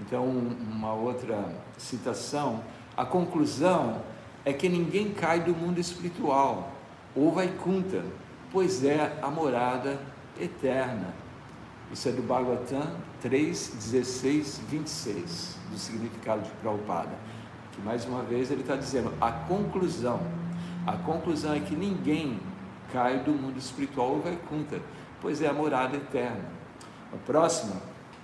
Então, 0.00 0.26
uma 0.26 0.92
outra 0.92 1.54
citação, 1.78 2.62
a 2.96 3.04
conclusão 3.04 4.02
é 4.44 4.52
que 4.52 4.68
ninguém 4.68 5.12
cai 5.12 5.40
do 5.40 5.54
mundo 5.54 5.78
espiritual, 5.78 6.72
ou 7.14 7.32
vai 7.32 7.48
conta, 7.48 8.04
pois 8.50 8.84
é 8.84 9.18
a 9.22 9.30
morada 9.30 9.98
eterna. 10.40 11.23
Isso 11.94 12.08
é 12.08 12.10
do 12.10 12.22
Bhagavatam 12.22 12.90
3, 13.22 13.68
16, 13.76 14.62
26, 14.68 15.56
do 15.70 15.78
significado 15.78 16.42
de 16.42 16.50
Prabhupada. 16.60 17.16
Que 17.70 17.80
mais 17.82 18.04
uma 18.04 18.20
vez 18.24 18.50
ele 18.50 18.62
está 18.62 18.74
dizendo, 18.74 19.12
a 19.20 19.30
conclusão, 19.30 20.20
a 20.84 20.96
conclusão 20.96 21.54
é 21.54 21.60
que 21.60 21.76
ninguém 21.76 22.40
cai 22.92 23.20
do 23.20 23.30
mundo 23.30 23.56
espiritual 23.58 24.08
ou 24.08 24.20
vai 24.20 24.36
conta, 24.50 24.82
pois 25.20 25.40
é 25.40 25.46
a 25.46 25.52
morada 25.52 25.96
eterna. 25.96 26.44
A 27.12 27.16
próxima, 27.18 27.76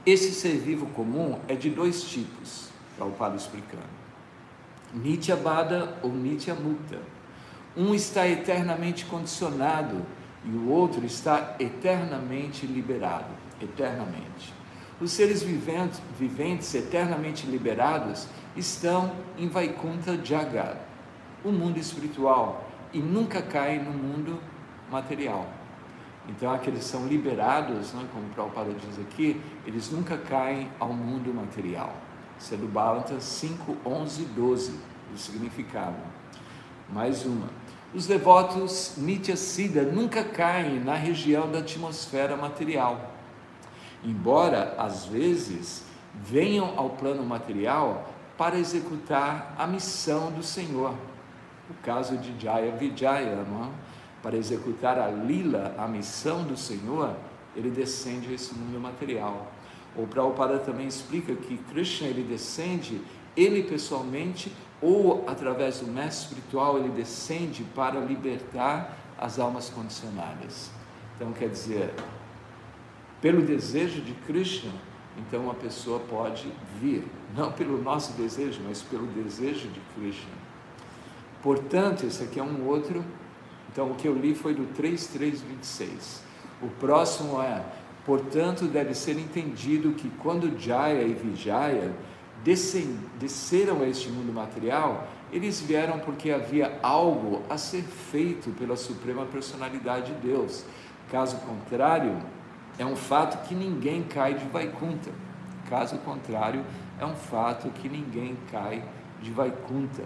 esse 0.04 0.32
ser 0.32 0.58
vivo 0.58 0.86
comum 0.86 1.38
é 1.46 1.54
de 1.54 1.70
dois 1.70 2.02
tipos, 2.02 2.70
Prabhupada 2.96 3.36
explicando. 3.36 3.84
Nitya 4.92 5.36
Bada 5.36 5.96
ou 6.02 6.10
Nitya 6.10 6.56
Mukta. 6.56 6.98
Um 7.76 7.94
está 7.94 8.26
eternamente 8.26 9.04
condicionado 9.04 10.04
e 10.44 10.50
o 10.50 10.68
outro 10.70 11.06
está 11.06 11.54
eternamente 11.60 12.66
liberado. 12.66 13.39
Eternamente. 13.60 14.54
Os 15.00 15.12
seres 15.12 15.42
viventes, 15.42 16.00
viventes 16.18 16.74
eternamente 16.74 17.46
liberados 17.46 18.26
estão 18.56 19.12
em 19.38 19.48
Vaikunta 19.48 20.18
Jagat, 20.22 20.76
o 21.44 21.50
mundo 21.50 21.78
espiritual, 21.78 22.68
e 22.92 22.98
nunca 22.98 23.40
caem 23.40 23.82
no 23.82 23.92
mundo 23.92 24.40
material. 24.90 25.48
Então, 26.28 26.52
aqueles 26.52 26.84
são 26.84 27.06
liberados, 27.06 27.92
né, 27.92 28.06
como 28.12 28.26
o 28.26 28.30
Prabhupada 28.30 28.72
diz 28.74 28.98
aqui, 28.98 29.40
eles 29.66 29.90
nunca 29.90 30.18
caem 30.18 30.68
ao 30.78 30.92
mundo 30.92 31.32
material. 31.34 31.94
Isso 32.38 32.54
é 32.54 32.56
do 32.56 32.66
Bhagavatam 32.66 33.20
5, 33.20 33.76
11 33.84 34.24
12, 34.24 34.78
o 35.14 35.18
significado. 35.18 35.96
Mais 36.88 37.24
uma. 37.24 37.48
Os 37.92 38.06
devotos 38.06 38.94
Nitya 38.96 39.36
Siddha 39.36 39.82
nunca 39.82 40.22
caem 40.22 40.78
na 40.78 40.94
região 40.94 41.50
da 41.50 41.58
atmosfera 41.58 42.36
material. 42.36 43.09
Embora, 44.04 44.74
às 44.78 45.04
vezes, 45.04 45.84
venham 46.14 46.78
ao 46.78 46.90
plano 46.90 47.22
material 47.22 48.10
para 48.36 48.58
executar 48.58 49.54
a 49.58 49.66
missão 49.66 50.32
do 50.32 50.42
Senhor. 50.42 50.94
O 51.68 51.74
caso 51.82 52.16
de 52.16 52.42
Jaya 52.42 52.72
Vijaya, 52.72 53.44
não 53.44 53.70
para 54.22 54.36
executar 54.36 54.98
a 54.98 55.08
lila, 55.08 55.74
a 55.78 55.86
missão 55.88 56.44
do 56.44 56.56
Senhor, 56.56 57.14
ele 57.56 57.70
descende 57.70 58.28
a 58.28 58.32
esse 58.32 58.54
mundo 58.54 58.78
material. 58.78 59.50
O 59.96 60.06
Prabhupada 60.06 60.58
também 60.58 60.86
explica 60.86 61.34
que 61.34 61.56
Krishna 61.56 62.06
ele 62.06 62.22
descende, 62.22 63.00
ele 63.36 63.62
pessoalmente, 63.62 64.52
ou 64.80 65.24
através 65.26 65.80
do 65.80 65.86
mestre 65.86 66.28
espiritual, 66.28 66.78
ele 66.78 66.90
descende 66.90 67.64
para 67.74 67.98
libertar 68.00 68.96
as 69.18 69.38
almas 69.38 69.68
condicionadas. 69.68 70.70
Então, 71.16 71.32
quer 71.32 71.48
dizer, 71.48 71.92
pelo 73.20 73.42
desejo 73.42 74.00
de 74.00 74.12
Krishna, 74.26 74.72
então 75.18 75.50
a 75.50 75.54
pessoa 75.54 76.00
pode 76.00 76.50
vir, 76.80 77.04
não 77.36 77.52
pelo 77.52 77.82
nosso 77.82 78.12
desejo, 78.14 78.60
mas 78.66 78.82
pelo 78.82 79.06
desejo 79.08 79.68
de 79.68 79.80
Krishna. 79.94 80.40
Portanto, 81.42 82.04
esse 82.04 82.22
aqui 82.22 82.38
é 82.38 82.42
um 82.42 82.66
outro 82.66 83.04
então, 83.72 83.92
o 83.92 83.94
que 83.94 84.08
eu 84.08 84.14
li 84.14 84.34
foi 84.34 84.52
do 84.52 84.66
3.3.26. 84.74 86.22
O 86.60 86.68
próximo 86.80 87.40
é, 87.40 87.62
portanto, 88.04 88.64
deve 88.64 88.94
ser 88.94 89.16
entendido 89.16 89.92
que 89.92 90.10
quando 90.18 90.58
Jaya 90.58 91.02
e 91.02 91.14
Vijaya 91.14 91.92
desceram 92.42 93.82
a 93.82 93.86
este 93.86 94.08
mundo 94.08 94.32
material, 94.32 95.06
eles 95.32 95.60
vieram 95.60 96.00
porque 96.00 96.32
havia 96.32 96.80
algo 96.82 97.42
a 97.48 97.56
ser 97.56 97.82
feito 97.82 98.50
pela 98.58 98.76
Suprema 98.76 99.24
Personalidade 99.26 100.14
de 100.14 100.28
Deus. 100.28 100.64
Caso 101.08 101.36
contrário, 101.36 102.16
é 102.80 102.86
um 102.86 102.96
fato 102.96 103.46
que 103.46 103.54
ninguém 103.54 104.02
cai 104.02 104.32
de 104.32 104.46
Vaikunta. 104.46 105.10
Caso 105.68 105.98
contrário, 105.98 106.64
é 106.98 107.04
um 107.04 107.14
fato 107.14 107.68
que 107.68 107.90
ninguém 107.90 108.38
cai 108.50 108.82
de 109.20 109.30
Vaikunta. 109.30 110.02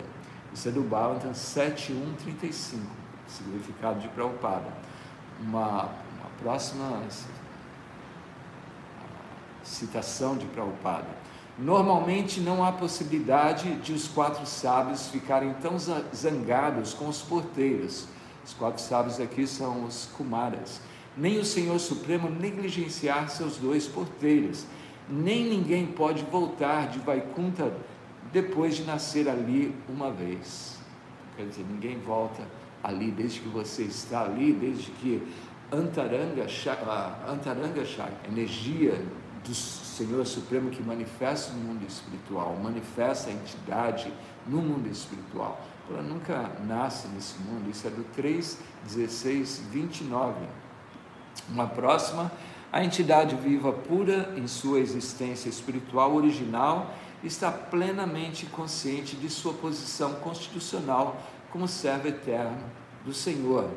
Isso 0.53 0.69
é 0.69 0.73
do 0.73 0.83
Bhagavatam 0.83 1.31
7.1.35 1.31 2.81
significado 3.29 4.01
de 4.01 4.09
Prabhupada. 4.09 4.67
Uma, 5.41 5.85
uma 5.85 6.31
próxima 6.43 7.01
citação 9.63 10.37
de 10.37 10.47
Prabhupada. 10.47 11.07
Normalmente 11.57 12.41
não 12.41 12.65
há 12.65 12.73
possibilidade 12.73 13.77
de 13.77 13.93
os 13.93 14.09
quatro 14.09 14.45
sábios 14.45 15.07
ficarem 15.07 15.55
tão 15.55 15.77
zangados 15.79 16.93
com 16.93 17.09
os 17.09 17.23
porteiros. 17.23 18.09
Os 18.45 18.53
quatro 18.53 18.83
sábios 18.83 19.21
aqui 19.21 19.47
são 19.47 19.85
os 19.85 20.07
Kumaras. 20.07 20.81
Nem 21.17 21.39
o 21.39 21.45
Senhor 21.45 21.79
Supremo 21.79 22.29
negligenciar 22.29 23.31
seus 23.31 23.57
dois 23.57 23.87
porteiros. 23.87 24.67
Nem 25.09 25.45
ninguém 25.45 25.87
pode 25.87 26.25
voltar 26.25 26.89
de 26.89 26.99
Vaikunta 26.99 27.73
depois 28.33 28.77
de 28.77 28.85
nascer 28.85 29.29
ali 29.29 29.75
uma 29.89 30.11
vez. 30.11 30.79
Quer 31.37 31.47
dizer, 31.47 31.65
ninguém 31.71 31.99
volta 31.99 32.43
ali, 32.83 33.11
desde 33.11 33.41
que 33.41 33.49
você 33.49 33.83
está 33.83 34.25
ali, 34.25 34.53
desde 34.53 34.91
que 34.93 35.23
Antaranga, 35.73 36.47
Antaranga 37.29 37.83
energia 38.29 39.03
do 39.45 39.55
Senhor 39.55 40.25
Supremo 40.27 40.71
que 40.71 40.83
manifesta 40.83 41.53
no 41.53 41.61
mundo 41.61 41.85
espiritual, 41.87 42.57
manifesta 42.63 43.31
a 43.31 43.33
entidade 43.33 44.13
no 44.47 44.59
mundo 44.59 44.89
espiritual. 44.89 45.61
Ela 45.91 46.03
nunca 46.03 46.51
nasce 46.67 47.09
nesse 47.09 47.39
mundo, 47.43 47.71
isso 47.71 47.87
é 47.87 47.91
do 47.91 48.05
3, 48.15 48.59
16, 48.85 49.63
29. 49.71 50.35
Uma 51.49 51.67
próxima, 51.67 52.31
a 52.73 52.85
entidade 52.85 53.37
viva 53.37 53.73
pura 53.73 54.35
em 54.37 54.47
sua 54.47 54.81
existência 54.81 55.49
espiritual 55.49 56.15
original 56.15 56.95
está 57.23 57.51
plenamente 57.51 58.47
consciente 58.47 59.17
de 59.17 59.31
sua 59.31 59.53
posição 59.55 60.15
constitucional 60.15 61.17
como 61.51 61.69
servo 61.69 62.09
eterno 62.09 62.59
do 63.05 63.15
Senhor. 63.15 63.71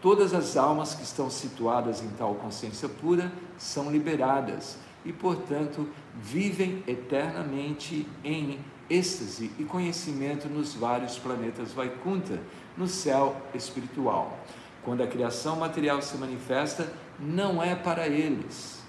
Todas 0.00 0.34
as 0.34 0.56
almas 0.56 0.94
que 0.94 1.04
estão 1.04 1.30
situadas 1.30 2.02
em 2.02 2.08
tal 2.10 2.34
consciência 2.34 2.88
pura 2.88 3.30
são 3.56 3.90
liberadas 3.90 4.76
e, 5.04 5.12
portanto, 5.12 5.88
vivem 6.20 6.82
eternamente 6.86 8.06
em 8.24 8.58
êxtase 8.90 9.52
e 9.58 9.64
conhecimento 9.64 10.48
nos 10.48 10.74
vários 10.74 11.18
planetas 11.18 11.72
Vaikunta, 11.72 12.40
no 12.76 12.88
céu 12.88 13.36
espiritual. 13.54 14.38
Quando 14.84 15.02
a 15.02 15.06
criação 15.06 15.56
material 15.56 16.02
se 16.02 16.16
manifesta, 16.16 16.92
não 17.18 17.62
é 17.62 17.74
para 17.74 18.08
eles. 18.08 18.82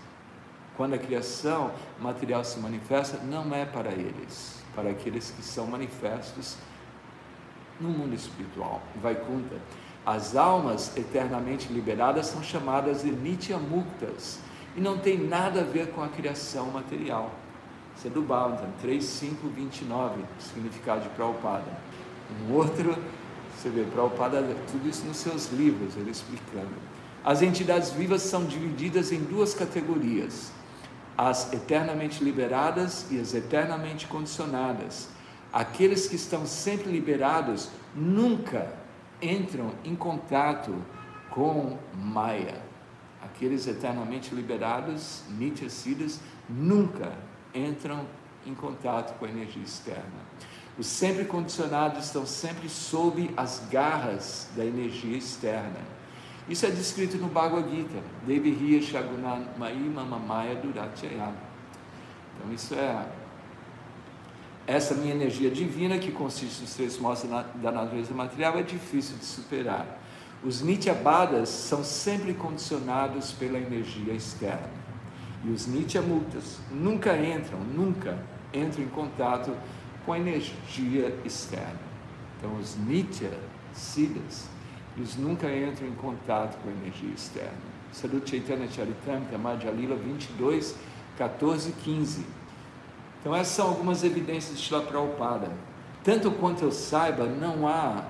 Quando 0.75 0.95
a 0.95 0.97
criação 0.97 1.71
material 1.99 2.43
se 2.43 2.59
manifesta, 2.59 3.17
não 3.17 3.53
é 3.53 3.63
para 3.63 3.91
eles, 3.91 4.63
para 4.75 4.89
aqueles 4.89 5.29
que 5.31 5.43
são 5.43 5.67
manifestos 5.67 6.57
no 7.79 7.89
mundo 7.89 8.15
espiritual, 8.15 8.81
Vaikunta. 9.01 9.55
As 10.05 10.35
almas 10.35 10.95
eternamente 10.97 11.71
liberadas 11.71 12.25
são 12.27 12.43
chamadas 12.43 13.03
de 13.03 13.11
Nitya 13.11 13.57
Muktas 13.57 14.39
e 14.75 14.81
não 14.81 14.97
tem 14.97 15.17
nada 15.17 15.61
a 15.61 15.63
ver 15.63 15.91
com 15.91 16.03
a 16.03 16.09
criação 16.09 16.65
material. 16.71 17.31
Isso 17.95 18.07
é 18.07 18.09
do 18.09 18.21
Bhagavatam 18.21 18.69
3.5.29, 18.83 20.11
significado 20.39 21.01
de 21.01 21.09
Prabhupada. 21.09 21.71
Um 22.41 22.53
outro, 22.53 22.97
você 23.57 23.69
vê, 23.69 23.83
Prabhupada, 23.83 24.43
tudo 24.71 24.87
isso 24.87 25.05
nos 25.05 25.17
seus 25.17 25.51
livros, 25.51 25.95
ele 25.95 26.11
explicando. 26.11 26.73
As 27.23 27.41
entidades 27.41 27.91
vivas 27.91 28.21
são 28.21 28.45
divididas 28.45 29.11
em 29.11 29.19
duas 29.23 29.53
categorias: 29.53 30.51
as 31.17 31.53
eternamente 31.53 32.23
liberadas 32.23 33.05
e 33.09 33.19
as 33.19 33.33
eternamente 33.33 34.07
condicionadas. 34.07 35.09
Aqueles 35.51 36.07
que 36.07 36.15
estão 36.15 36.45
sempre 36.45 36.91
liberados 36.91 37.69
nunca 37.95 38.73
entram 39.21 39.71
em 39.85 39.95
contato 39.95 40.73
com 41.29 41.77
Maya. 41.95 42.61
Aqueles 43.21 43.67
eternamente 43.67 44.35
liberados, 44.35 45.23
Nityasidas, 45.29 46.19
nunca 46.49 47.13
entram 47.53 48.05
em 48.45 48.53
contato 48.53 49.17
com 49.17 49.25
a 49.25 49.29
energia 49.29 49.63
externa. 49.63 50.23
Os 50.77 50.87
sempre 50.87 51.25
condicionados 51.25 52.05
estão 52.05 52.25
sempre 52.25 52.67
sob 52.67 53.29
as 53.37 53.61
garras 53.69 54.49
da 54.55 54.65
energia 54.65 55.17
externa. 55.17 55.79
Isso 56.49 56.65
é 56.65 56.69
descrito 56.69 57.17
no 57.17 57.27
Bhagavad 57.27 57.69
Gita, 57.69 58.03
Devi 58.25 58.81
Maima 59.57 60.03
Mamaya 60.03 60.55
Duratyaya. 60.55 61.33
Então 62.35 62.53
isso 62.53 62.73
é 62.73 63.05
essa 64.65 64.95
minha 64.95 65.13
energia 65.13 65.51
divina, 65.51 65.99
que 65.99 66.11
consiste 66.11 66.61
nos 66.61 66.73
três 66.73 66.97
modos 66.97 67.23
da 67.55 67.71
natureza 67.71 68.13
material, 68.13 68.57
é 68.57 68.63
difícil 68.63 69.17
de 69.17 69.25
superar. 69.25 69.99
Os 70.43 70.61
Nityabadas 70.61 71.49
são 71.49 71.83
sempre 71.83 72.33
condicionados 72.33 73.31
pela 73.33 73.57
energia 73.57 74.13
externa. 74.13 74.69
E 75.43 75.49
os 75.49 75.67
Nityamutas 75.67 76.59
nunca 76.71 77.17
entram, 77.17 77.59
nunca 77.59 78.17
entram 78.53 78.83
em 78.83 78.87
contato 78.87 79.53
com 80.05 80.13
a 80.13 80.19
energia 80.19 81.15
externa. 81.25 81.79
Então, 82.37 82.55
os 82.57 82.75
Nitya 82.75 83.31
Siddhas, 83.73 84.47
eles 84.97 85.15
nunca 85.15 85.47
entram 85.53 85.87
em 85.87 85.95
contato 85.95 86.61
com 86.61 86.69
a 86.69 86.71
energia 86.71 87.09
externa. 87.09 87.73
Sadhu 87.91 88.21
Chaitanya 88.25 88.67
Charitamrita, 88.67 89.37
Madhya 89.37 89.71
Lila 89.71 89.95
22, 89.95 90.75
14 91.17 91.69
e 91.69 91.73
15. 91.73 92.25
Então 93.21 93.35
essas 93.35 93.55
são 93.55 93.67
algumas 93.67 94.03
evidências 94.03 94.57
de 94.57 94.63
Shila 94.63 94.81
Prabhupada. 94.81 95.49
Tanto 96.03 96.31
quanto 96.31 96.63
eu 96.63 96.71
saiba, 96.71 97.25
não 97.25 97.67
há 97.67 98.03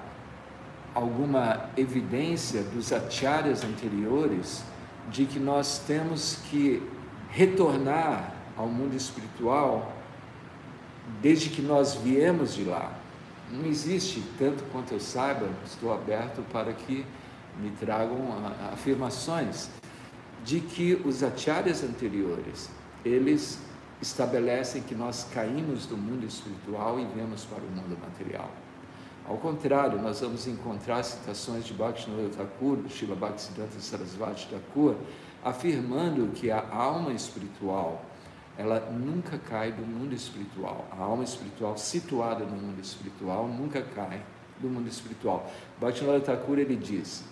alguma 0.95 1.69
evidência 1.77 2.63
dos 2.63 2.91
acharyas 2.91 3.63
anteriores 3.63 4.63
de 5.09 5.25
que 5.25 5.39
nós 5.39 5.79
temos 5.85 6.39
que 6.49 6.81
retornar 7.29 8.33
ao 8.57 8.67
mundo 8.67 8.95
espiritual 8.95 9.92
desde 11.21 11.49
que 11.49 11.61
nós 11.61 11.95
viemos 11.95 12.53
de 12.53 12.63
lá. 12.63 12.99
não 13.51 13.65
existe, 13.65 14.23
tanto 14.39 14.63
quanto 14.71 14.93
eu 14.93 14.99
saiba, 14.99 15.47
estou 15.65 15.93
aberto 15.93 16.41
para 16.51 16.73
que 16.73 17.05
me 17.59 17.69
tragam 17.71 18.17
afirmações 18.71 19.69
de 20.43 20.59
que 20.59 20.95
os 21.05 21.23
acharyas 21.23 21.83
anteriores, 21.83 22.69
eles 23.05 23.59
estabelecem 24.01 24.81
que 24.81 24.95
nós 24.95 25.27
caímos 25.33 25.85
do 25.85 25.95
mundo 25.95 26.25
espiritual 26.25 26.99
e 26.99 27.05
viemos 27.05 27.45
para 27.45 27.63
o 27.63 27.69
mundo 27.69 27.97
material. 28.01 28.49
Ao 29.25 29.37
contrário, 29.37 30.01
nós 30.01 30.19
vamos 30.19 30.47
encontrar 30.47 31.01
citações 31.03 31.63
de 31.63 31.73
Bhaktivinoda 31.73 32.29
Thakur, 32.35 32.79
Srila 32.89 33.15
Bhaktisiddhanta 33.15 33.79
Sarasvati 33.79 34.49
Thakur, 34.49 34.95
afirmando 35.41 36.27
que 36.33 36.51
a 36.51 36.65
alma 36.69 37.13
espiritual, 37.13 38.03
ela 38.57 38.79
nunca 38.91 39.37
cai 39.37 39.71
do 39.71 39.81
mundo 39.81 40.13
espiritual. 40.13 40.87
A 40.91 41.01
alma 41.01 41.23
espiritual 41.23 41.77
situada 41.77 42.45
no 42.45 42.55
mundo 42.55 42.79
espiritual 42.79 43.47
nunca 43.47 43.81
cai 43.81 44.21
do 44.59 44.69
mundo 44.69 44.87
espiritual. 44.87 45.51
Bhaktivinoda 45.79 46.21
Thakur 46.21 46.59
ele 46.59 46.75
diz: 46.75 47.23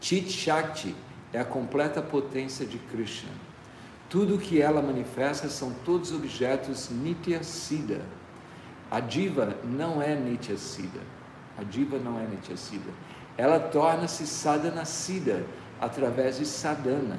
Chit 0.00 0.30
Shakti 0.30 0.94
é 1.32 1.40
a 1.40 1.44
completa 1.44 2.02
potência 2.02 2.66
de 2.66 2.78
Krishna. 2.78 3.32
Tudo 4.08 4.38
que 4.38 4.60
ela 4.60 4.80
manifesta 4.80 5.48
são 5.48 5.72
todos 5.84 6.12
objetos 6.12 6.90
Nitya 6.90 7.42
Siddha. 7.42 8.02
A 8.90 9.00
diva 9.00 9.56
não 9.64 10.00
é 10.00 10.14
Nitya 10.14 10.56
Siddha. 10.56 11.00
A 11.58 11.62
diva 11.62 11.98
não 11.98 12.18
é 12.18 12.26
Nitya 12.26 12.56
Siddha. 12.56 12.90
Ela 13.36 13.60
torna-se 13.60 14.26
sadhana 14.26 14.84
siddha 14.84 15.44
através 15.80 16.38
de 16.38 16.46
sadhana 16.46 17.18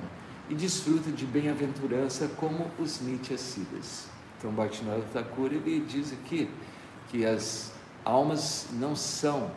e 0.49 0.55
desfruta 0.55 1.11
de 1.11 1.25
bem-aventurança 1.25 2.27
como 2.37 2.69
os 2.79 2.99
Nitya 3.01 3.37
Siddhas. 3.37 4.07
Então, 4.37 4.51
Bhaktivinoda 4.51 5.03
Thakur 5.13 5.51
ele 5.51 5.85
diz 5.87 6.11
aqui 6.11 6.49
que 7.09 7.25
as 7.25 7.71
almas 8.03 8.67
não 8.73 8.95
são, 8.95 9.51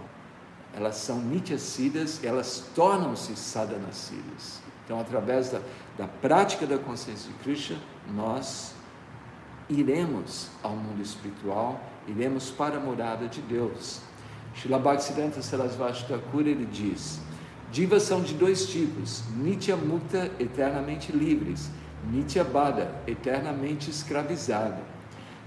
elas 0.74 0.96
são 0.96 1.20
Nitya 1.20 1.59
Siddhas, 1.59 2.22
elas 2.22 2.64
tornam-se 2.74 3.35
sadhana 3.37 3.92
siddhas. 3.92 4.61
Então, 4.85 5.00
através 5.00 5.50
da, 5.50 5.61
da 5.96 6.07
prática 6.07 6.66
da 6.66 6.76
consciência 6.76 7.31
de 7.31 7.38
Krishna, 7.38 7.78
nós 8.12 8.74
iremos 9.68 10.48
ao 10.62 10.72
mundo 10.72 11.00
espiritual, 11.00 11.81
iremos 12.07 12.50
para 12.50 12.76
a 12.76 12.81
morada 12.81 13.28
de 13.28 13.40
Deus. 13.40 14.00
Srila 14.55 14.78
Bhaktisiddhanta 14.78 15.40
Sarasvati 15.40 16.07
Thakur 16.07 16.42
ele 16.42 16.66
diz: 16.66 17.20
Divas 17.72 18.02
são 18.02 18.20
de 18.20 18.35
dois 18.35 18.66
tipos: 18.66 19.22
Nitya 19.35 19.76
Mukta, 19.76 20.30
eternamente 20.38 21.11
livres, 21.11 21.70
Nitya 22.11 22.44
Bada, 22.44 22.94
eternamente 23.06 23.88
escravizada. 23.88 24.82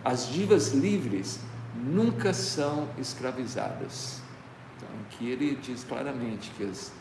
As 0.03 0.27
divas 0.27 0.73
livres 0.73 1.39
nunca 1.75 2.33
são 2.33 2.88
escravizadas. 2.97 4.21
Então, 4.75 4.89
aqui 5.05 5.29
ele 5.29 5.55
diz 5.61 5.83
claramente 5.83 6.51
que 6.57 6.63
as 6.63 6.91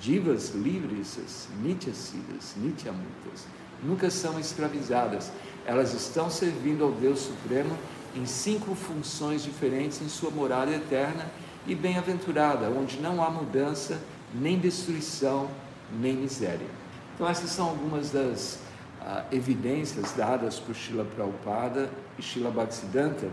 divas 0.00 0.54
livres, 0.54 1.18
as 1.18 1.48
Nityasidas, 1.62 2.54
Nityamutas, 2.56 3.46
nunca 3.82 4.08
são 4.08 4.40
escravizadas. 4.40 5.30
Elas 5.66 5.92
estão 5.92 6.30
servindo 6.30 6.84
ao 6.84 6.92
Deus 6.92 7.20
Supremo 7.20 7.76
em 8.16 8.24
cinco 8.24 8.74
funções 8.74 9.42
diferentes 9.42 10.00
em 10.00 10.08
sua 10.08 10.30
morada 10.30 10.70
eterna 10.70 11.26
e 11.66 11.74
bem-aventurada, 11.74 12.70
onde 12.70 12.98
não 12.98 13.22
há 13.22 13.28
mudança 13.28 14.00
nem 14.34 14.58
destruição, 14.58 15.50
nem 15.98 16.14
miséria. 16.14 16.66
Então, 17.14 17.28
essas 17.28 17.50
são 17.50 17.68
algumas 17.68 18.10
das 18.10 18.60
uh, 19.00 19.24
evidências 19.34 20.12
dadas 20.12 20.58
por 20.58 20.74
Shila 20.74 21.04
Prabhupada 21.04 21.90
e 22.18 22.22
Shila 22.22 22.50
Bhaktisiddhanta, 22.50 23.28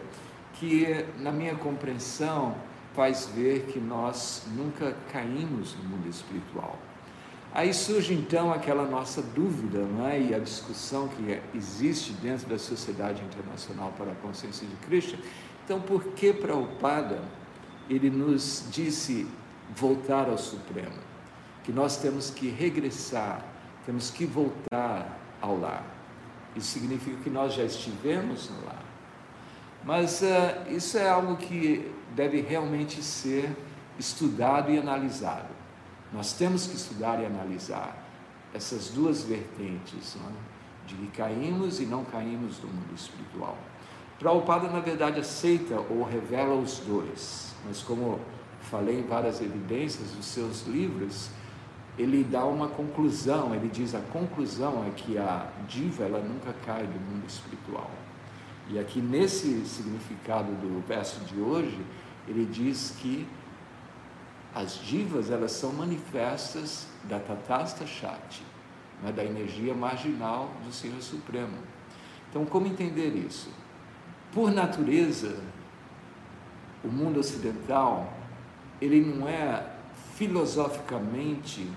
que, 0.53 1.05
na 1.19 1.31
minha 1.31 1.55
compreensão, 1.55 2.55
faz 2.95 3.29
ver 3.33 3.65
que 3.67 3.79
nós 3.79 4.43
nunca 4.55 4.95
caímos 5.11 5.75
no 5.75 5.83
mundo 5.89 6.09
espiritual. 6.09 6.77
Aí 7.53 7.73
surge 7.73 8.13
então 8.13 8.51
aquela 8.51 8.85
nossa 8.85 9.21
dúvida 9.21 9.79
é? 10.11 10.19
e 10.19 10.33
a 10.35 10.39
discussão 10.39 11.07
que 11.07 11.39
existe 11.55 12.11
dentro 12.13 12.47
da 12.47 12.59
Sociedade 12.59 13.23
Internacional 13.23 13.93
para 13.97 14.11
a 14.11 14.15
Consciência 14.15 14.67
de 14.67 14.75
Cristo. 14.87 15.17
Então, 15.63 15.79
por 15.79 16.03
que 16.13 16.33
Prabhupada 16.33 17.21
ele 17.89 18.09
nos 18.09 18.65
disse 18.71 19.27
voltar 19.75 20.29
ao 20.29 20.37
Supremo, 20.37 20.97
que 21.63 21.71
nós 21.71 21.97
temos 21.97 22.29
que 22.29 22.49
regressar, 22.49 23.43
temos 23.85 24.09
que 24.09 24.25
voltar 24.25 25.17
ao 25.41 25.59
lar. 25.59 25.83
Isso 26.55 26.79
significa 26.79 27.17
que 27.23 27.29
nós 27.29 27.53
já 27.53 27.63
estivemos 27.63 28.49
no 28.49 28.65
lar. 28.65 28.83
Mas 29.83 30.21
uh, 30.21 30.71
isso 30.71 30.97
é 30.97 31.07
algo 31.07 31.37
que 31.37 31.91
deve 32.15 32.41
realmente 32.41 33.01
ser 33.03 33.55
estudado 33.97 34.71
e 34.71 34.77
analisado. 34.77 35.49
Nós 36.11 36.33
temos 36.33 36.67
que 36.67 36.75
estudar 36.75 37.21
e 37.21 37.25
analisar 37.25 37.95
essas 38.53 38.89
duas 38.89 39.23
vertentes, 39.23 40.15
é? 40.15 40.87
de 40.87 40.95
que 40.95 41.07
caímos 41.07 41.79
e 41.79 41.85
não 41.85 42.03
caímos 42.05 42.57
do 42.57 42.67
mundo 42.67 42.95
espiritual. 42.95 43.57
Prabhupada, 44.17 44.67
na 44.69 44.79
verdade, 44.79 45.19
aceita 45.19 45.75
ou 45.75 46.03
revela 46.03 46.55
os 46.55 46.79
dois, 46.79 47.53
mas 47.65 47.81
como 47.81 48.19
falei 48.69 48.99
em 48.99 49.03
várias 49.03 49.41
evidências 49.41 50.11
dos 50.11 50.25
seus 50.25 50.65
livros, 50.67 51.29
ele 51.97 52.23
dá 52.23 52.45
uma 52.45 52.67
conclusão, 52.67 53.55
ele 53.55 53.67
diz 53.67 53.95
a 53.95 53.99
conclusão 53.99 54.85
é 54.87 54.91
que 54.91 55.17
a 55.17 55.49
diva 55.67 56.03
ela 56.03 56.19
nunca 56.19 56.53
cai 56.65 56.85
do 56.85 56.99
mundo 56.99 57.25
espiritual. 57.27 57.89
E 58.69 58.77
aqui 58.77 59.01
nesse 59.01 59.65
significado 59.65 60.51
do 60.53 60.85
verso 60.85 61.19
de 61.21 61.39
hoje, 61.39 61.79
ele 62.27 62.45
diz 62.45 62.95
que 62.99 63.27
as 64.53 64.75
divas 64.75 65.31
elas 65.31 65.51
são 65.51 65.71
manifestas 65.71 66.87
da 67.05 67.19
Tatasta 67.19 67.87
Shakti, 67.87 68.43
né, 69.01 69.11
da 69.11 69.23
energia 69.23 69.73
marginal 69.73 70.51
do 70.65 70.71
Senhor 70.71 71.01
Supremo. 71.01 71.57
Então, 72.29 72.45
como 72.45 72.67
entender 72.67 73.15
isso? 73.15 73.49
Por 74.33 74.51
natureza, 74.51 75.37
o 76.83 76.89
mundo 76.89 77.19
ocidental 77.19 78.16
ele 78.81 79.01
não 79.01 79.27
é 79.27 79.63
filosoficamente 80.15 81.69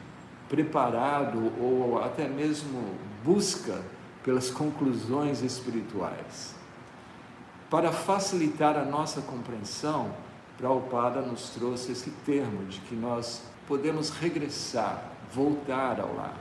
preparado 0.49 1.53
ou 1.61 2.03
até 2.03 2.27
mesmo 2.27 2.95
busca 3.25 3.81
pelas 4.25 4.51
conclusões 4.51 5.43
espirituais. 5.43 6.55
Para 7.71 7.93
facilitar 7.93 8.77
a 8.77 8.85
nossa 8.85 9.21
compreensão, 9.23 10.13
Prabhupada 10.59 11.23
nos 11.23 11.51
trouxe 11.51 11.93
esse 11.93 12.11
termo 12.27 12.65
de 12.67 12.81
que 12.81 12.95
nós 12.95 13.43
podemos 13.67 14.11
regressar, 14.11 15.03
voltar 15.33 16.01
ao 16.01 16.15
lar. 16.15 16.37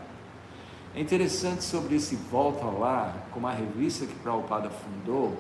É 0.96 1.00
interessante 1.00 1.64
sobre 1.64 1.96
esse 1.96 2.16
volta 2.16 2.66
ao 2.66 2.80
lar, 2.80 3.28
como 3.32 3.48
a 3.48 3.52
revista 3.52 4.06
que 4.06 4.16
Prabhupada 4.16 4.70
fundou, 4.70 5.38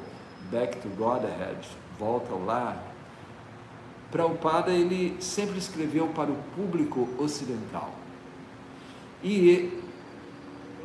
Back 0.51 0.77
to 0.77 0.87
Godhead, 0.89 1.67
Volta 1.97 2.31
ao 2.31 2.45
Lar, 2.45 2.88
Prabhupada 4.11 4.71
ele 4.71 5.15
sempre 5.19 5.57
escreveu 5.57 6.07
para 6.07 6.31
o 6.31 6.37
público 6.55 7.07
ocidental. 7.17 7.93
E 9.23 9.79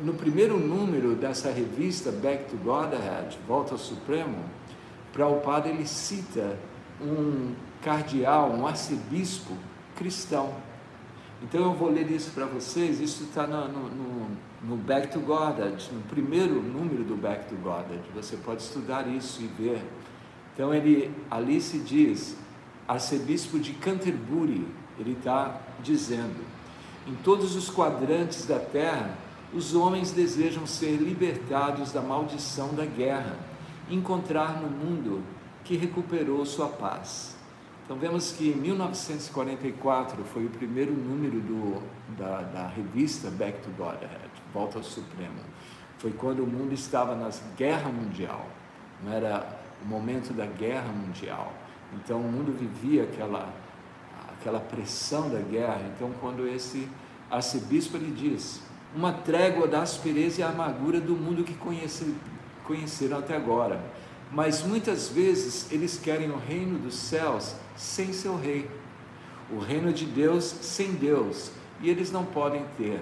no 0.01 0.13
primeiro 0.13 0.59
número 0.59 1.15
dessa 1.15 1.49
revista 1.51 2.11
Back 2.11 2.49
to 2.49 2.57
Godhead, 2.57 3.37
Volta 3.47 3.73
ao 3.73 3.77
Supremo, 3.77 4.37
Prabhupada 5.13 5.69
ele 5.69 5.87
cita 5.87 6.57
um 7.01 7.53
cardeal, 7.81 8.51
um 8.51 8.67
arcebispo 8.67 9.53
cristão. 9.95 10.53
Então 11.41 11.61
eu 11.61 11.73
vou 11.73 11.89
ler 11.89 12.09
isso 12.09 12.31
para 12.31 12.45
vocês, 12.45 12.99
isso 12.99 13.23
está 13.23 13.45
no, 13.45 13.67
no, 13.67 14.27
no, 14.63 14.75
Back 14.75 15.09
to 15.09 15.19
Godhead, 15.19 15.89
no 15.93 16.01
primeiro 16.03 16.61
número 16.61 17.03
do 17.03 17.15
Back 17.15 17.47
to 17.47 17.55
Godhead, 17.55 18.01
você 18.13 18.37
pode 18.37 18.61
estudar 18.61 19.07
isso 19.07 19.41
e 19.41 19.47
ver. 19.47 19.81
Então 20.53 20.73
ele 20.73 21.11
ali 21.29 21.59
se 21.59 21.79
diz, 21.79 22.37
arcebispo 22.87 23.59
de 23.59 23.73
Canterbury, 23.73 24.67
ele 24.99 25.13
está 25.13 25.59
dizendo: 25.81 26.43
em 27.07 27.15
todos 27.15 27.55
os 27.55 27.69
quadrantes 27.69 28.45
da 28.45 28.59
terra, 28.59 29.17
os 29.53 29.73
homens 29.73 30.11
desejam 30.11 30.65
ser 30.65 30.97
libertados 30.97 31.91
da 31.91 32.01
maldição 32.01 32.73
da 32.73 32.85
guerra, 32.85 33.37
encontrar 33.89 34.59
no 34.59 34.69
mundo 34.69 35.23
que 35.63 35.77
recuperou 35.77 36.45
sua 36.45 36.67
paz. 36.67 37.35
Então 37.85 37.97
vemos 37.97 38.31
que 38.31 38.49
em 38.49 38.55
1944 38.55 40.23
foi 40.25 40.45
o 40.45 40.49
primeiro 40.49 40.91
número 40.91 41.39
do, 41.39 41.83
da, 42.17 42.41
da 42.41 42.67
revista 42.67 43.29
Back 43.29 43.61
to 43.61 43.69
Godhead, 43.77 44.31
Volta 44.51 44.79
ao 44.79 44.83
Supremo. 44.83 45.39
Foi 45.99 46.11
quando 46.11 46.43
o 46.43 46.47
mundo 46.47 46.73
estava 46.73 47.15
na 47.15 47.29
guerra 47.55 47.89
mundial, 47.91 48.47
não 49.03 49.13
era 49.13 49.59
o 49.83 49.87
momento 49.87 50.33
da 50.33 50.47
guerra 50.47 50.91
mundial. 50.91 51.53
Então 51.93 52.19
o 52.19 52.31
mundo 52.31 52.51
vivia 52.51 53.03
aquela, 53.03 53.53
aquela 54.29 54.59
pressão 54.59 55.29
da 55.29 55.39
guerra. 55.39 55.81
Então 55.95 56.11
quando 56.19 56.47
esse 56.47 56.87
arcebispo 57.29 57.97
ele 57.97 58.11
diz, 58.11 58.61
uma 58.95 59.11
trégua 59.11 59.67
da 59.67 59.81
aspereza 59.81 60.41
e 60.41 60.43
amargura 60.43 61.01
do 61.01 61.15
mundo 61.15 61.43
que 61.43 61.53
conhece, 61.53 62.15
conheceram 62.63 63.19
até 63.19 63.35
agora. 63.35 63.81
Mas 64.31 64.63
muitas 64.63 65.09
vezes 65.09 65.71
eles 65.71 65.97
querem 65.97 66.31
o 66.31 66.37
reino 66.37 66.79
dos 66.79 66.95
céus 66.95 67.55
sem 67.75 68.13
seu 68.13 68.37
rei. 68.37 68.69
O 69.51 69.59
reino 69.59 69.93
de 69.93 70.05
Deus 70.05 70.43
sem 70.43 70.93
Deus, 70.93 71.51
e 71.79 71.89
eles 71.89 72.11
não 72.11 72.25
podem 72.25 72.65
ter. 72.77 72.99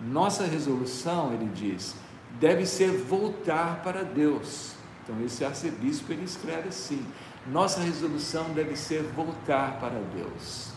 Nossa 0.00 0.44
resolução, 0.44 1.32
ele 1.32 1.50
diz, 1.52 1.96
deve 2.38 2.64
ser 2.66 2.90
voltar 2.90 3.82
para 3.82 4.04
Deus. 4.04 4.74
Então 5.02 5.16
esse 5.24 5.44
arcebispo 5.44 6.12
ele 6.12 6.24
escreve 6.24 6.68
assim: 6.68 7.04
nossa 7.46 7.80
resolução 7.80 8.50
deve 8.50 8.76
ser 8.76 9.02
voltar 9.02 9.78
para 9.80 10.00
Deus. 10.14 10.72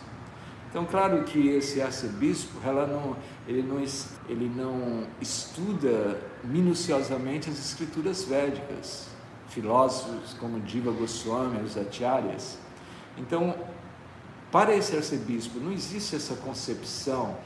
Então, 0.70 0.86
claro 0.86 1.24
que 1.24 1.48
esse 1.48 1.82
arcebispo, 1.82 2.60
não, 2.66 3.16
ele, 3.48 3.62
não, 3.62 3.82
ele 4.28 4.52
não 4.54 5.08
estuda 5.22 6.20
minuciosamente 6.44 7.50
as 7.50 7.58
escrituras 7.58 8.26
védicas, 8.26 9.08
filósofos 9.48 10.34
como 10.34 10.60
Diva 10.60 10.92
Goswami, 10.92 11.62
os 11.64 11.78
acharyas. 11.78 12.58
Então, 13.18 13.56
para 14.52 14.76
esse 14.76 14.98
arcebispo, 14.98 15.60
não 15.60 15.72
existe 15.72 16.16
essa 16.16 16.36
concepção 16.36 17.38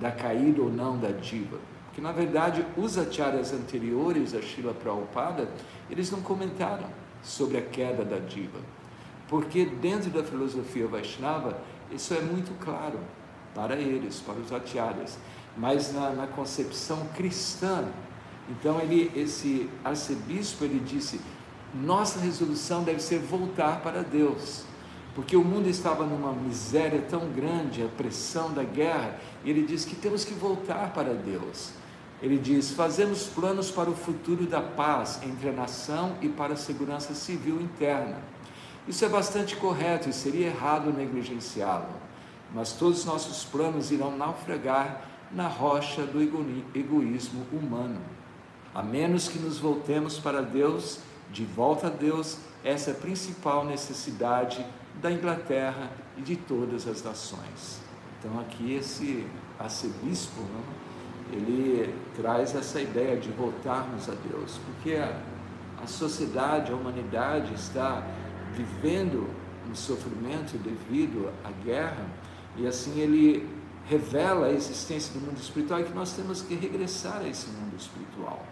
da 0.00 0.10
caída 0.10 0.62
ou 0.62 0.70
não 0.70 0.96
da 0.98 1.10
diva. 1.10 1.58
Porque, 1.86 2.00
na 2.00 2.12
verdade, 2.12 2.64
os 2.76 2.96
acharyas 2.96 3.52
anteriores 3.52 4.34
a 4.34 4.38
Srila 4.38 4.72
Prabhupada, 4.72 5.48
eles 5.90 6.10
não 6.10 6.22
comentaram 6.22 6.86
sobre 7.22 7.58
a 7.58 7.62
queda 7.62 8.04
da 8.04 8.18
diva. 8.18 8.58
Porque 9.28 9.64
dentro 9.64 10.10
da 10.10 10.22
filosofia 10.24 10.86
Vaishnava, 10.86 11.60
isso 11.90 12.14
é 12.14 12.20
muito 12.20 12.52
claro 12.58 12.98
para 13.54 13.76
eles, 13.76 14.20
para 14.20 14.34
os 14.34 14.52
acharyas. 14.52 15.18
Mas 15.56 15.92
na, 15.92 16.10
na 16.10 16.26
concepção 16.26 17.06
cristã, 17.14 17.88
então 18.48 18.80
ele, 18.80 19.10
esse 19.14 19.68
arcebispo, 19.84 20.64
ele 20.64 20.80
disse, 20.80 21.20
nossa 21.74 22.20
resolução 22.20 22.82
deve 22.82 23.00
ser 23.00 23.18
voltar 23.18 23.80
para 23.82 24.02
Deus. 24.02 24.64
Porque 25.14 25.36
o 25.36 25.44
mundo 25.44 25.68
estava 25.68 26.06
numa 26.06 26.32
miséria 26.32 27.02
tão 27.02 27.28
grande, 27.32 27.82
a 27.82 27.88
pressão 27.88 28.52
da 28.52 28.62
guerra, 28.62 29.18
e 29.44 29.50
ele 29.50 29.66
diz 29.66 29.84
que 29.84 29.96
temos 29.96 30.24
que 30.24 30.32
voltar 30.32 30.92
para 30.92 31.12
Deus. 31.12 31.72
Ele 32.20 32.38
diz: 32.38 32.72
fazemos 32.72 33.26
planos 33.26 33.70
para 33.70 33.90
o 33.90 33.94
futuro 33.94 34.46
da 34.46 34.60
paz 34.60 35.20
entre 35.22 35.48
a 35.48 35.52
nação 35.52 36.16
e 36.20 36.28
para 36.28 36.54
a 36.54 36.56
segurança 36.56 37.14
civil 37.14 37.60
interna. 37.60 38.18
Isso 38.86 39.04
é 39.04 39.08
bastante 39.08 39.56
correto 39.56 40.08
e 40.08 40.12
seria 40.12 40.46
errado 40.46 40.92
negligenciá-lo, 40.92 41.88
mas 42.54 42.72
todos 42.72 43.00
os 43.00 43.04
nossos 43.04 43.44
planos 43.44 43.90
irão 43.90 44.16
naufragar 44.16 45.02
na 45.30 45.46
rocha 45.46 46.06
do 46.06 46.22
egoísmo 46.74 47.46
humano. 47.52 48.00
A 48.74 48.82
menos 48.82 49.28
que 49.28 49.38
nos 49.38 49.58
voltemos 49.58 50.18
para 50.18 50.40
Deus, 50.40 51.00
de 51.30 51.44
volta 51.44 51.88
a 51.88 51.90
Deus, 51.90 52.38
essa 52.64 52.90
é 52.90 52.92
a 52.94 52.96
principal 52.96 53.64
necessidade 53.64 54.64
da 55.00 55.12
Inglaterra 55.12 55.90
e 56.16 56.22
de 56.22 56.36
todas 56.36 56.88
as 56.88 57.02
nações. 57.02 57.80
Então 58.18 58.40
aqui 58.40 58.74
esse 58.74 59.26
arcebispo, 59.58 60.40
né, 60.40 60.62
ele 61.32 61.94
traz 62.16 62.54
essa 62.54 62.80
ideia 62.80 63.16
de 63.16 63.30
voltarmos 63.30 64.08
a 64.08 64.14
Deus, 64.28 64.58
porque 64.66 64.96
a, 64.96 65.20
a 65.82 65.86
sociedade, 65.86 66.72
a 66.72 66.74
humanidade 66.74 67.54
está 67.54 68.02
vivendo 68.54 69.28
um 69.70 69.74
sofrimento 69.74 70.56
devido 70.58 71.30
à 71.44 71.50
guerra, 71.64 72.06
e 72.56 72.66
assim 72.66 72.98
ele 72.98 73.48
revela 73.86 74.46
a 74.46 74.52
existência 74.52 75.12
do 75.14 75.24
mundo 75.24 75.38
espiritual 75.38 75.80
e 75.80 75.84
que 75.84 75.94
nós 75.94 76.12
temos 76.12 76.42
que 76.42 76.54
regressar 76.54 77.18
a 77.18 77.28
esse 77.28 77.48
mundo 77.48 77.76
espiritual. 77.76 78.44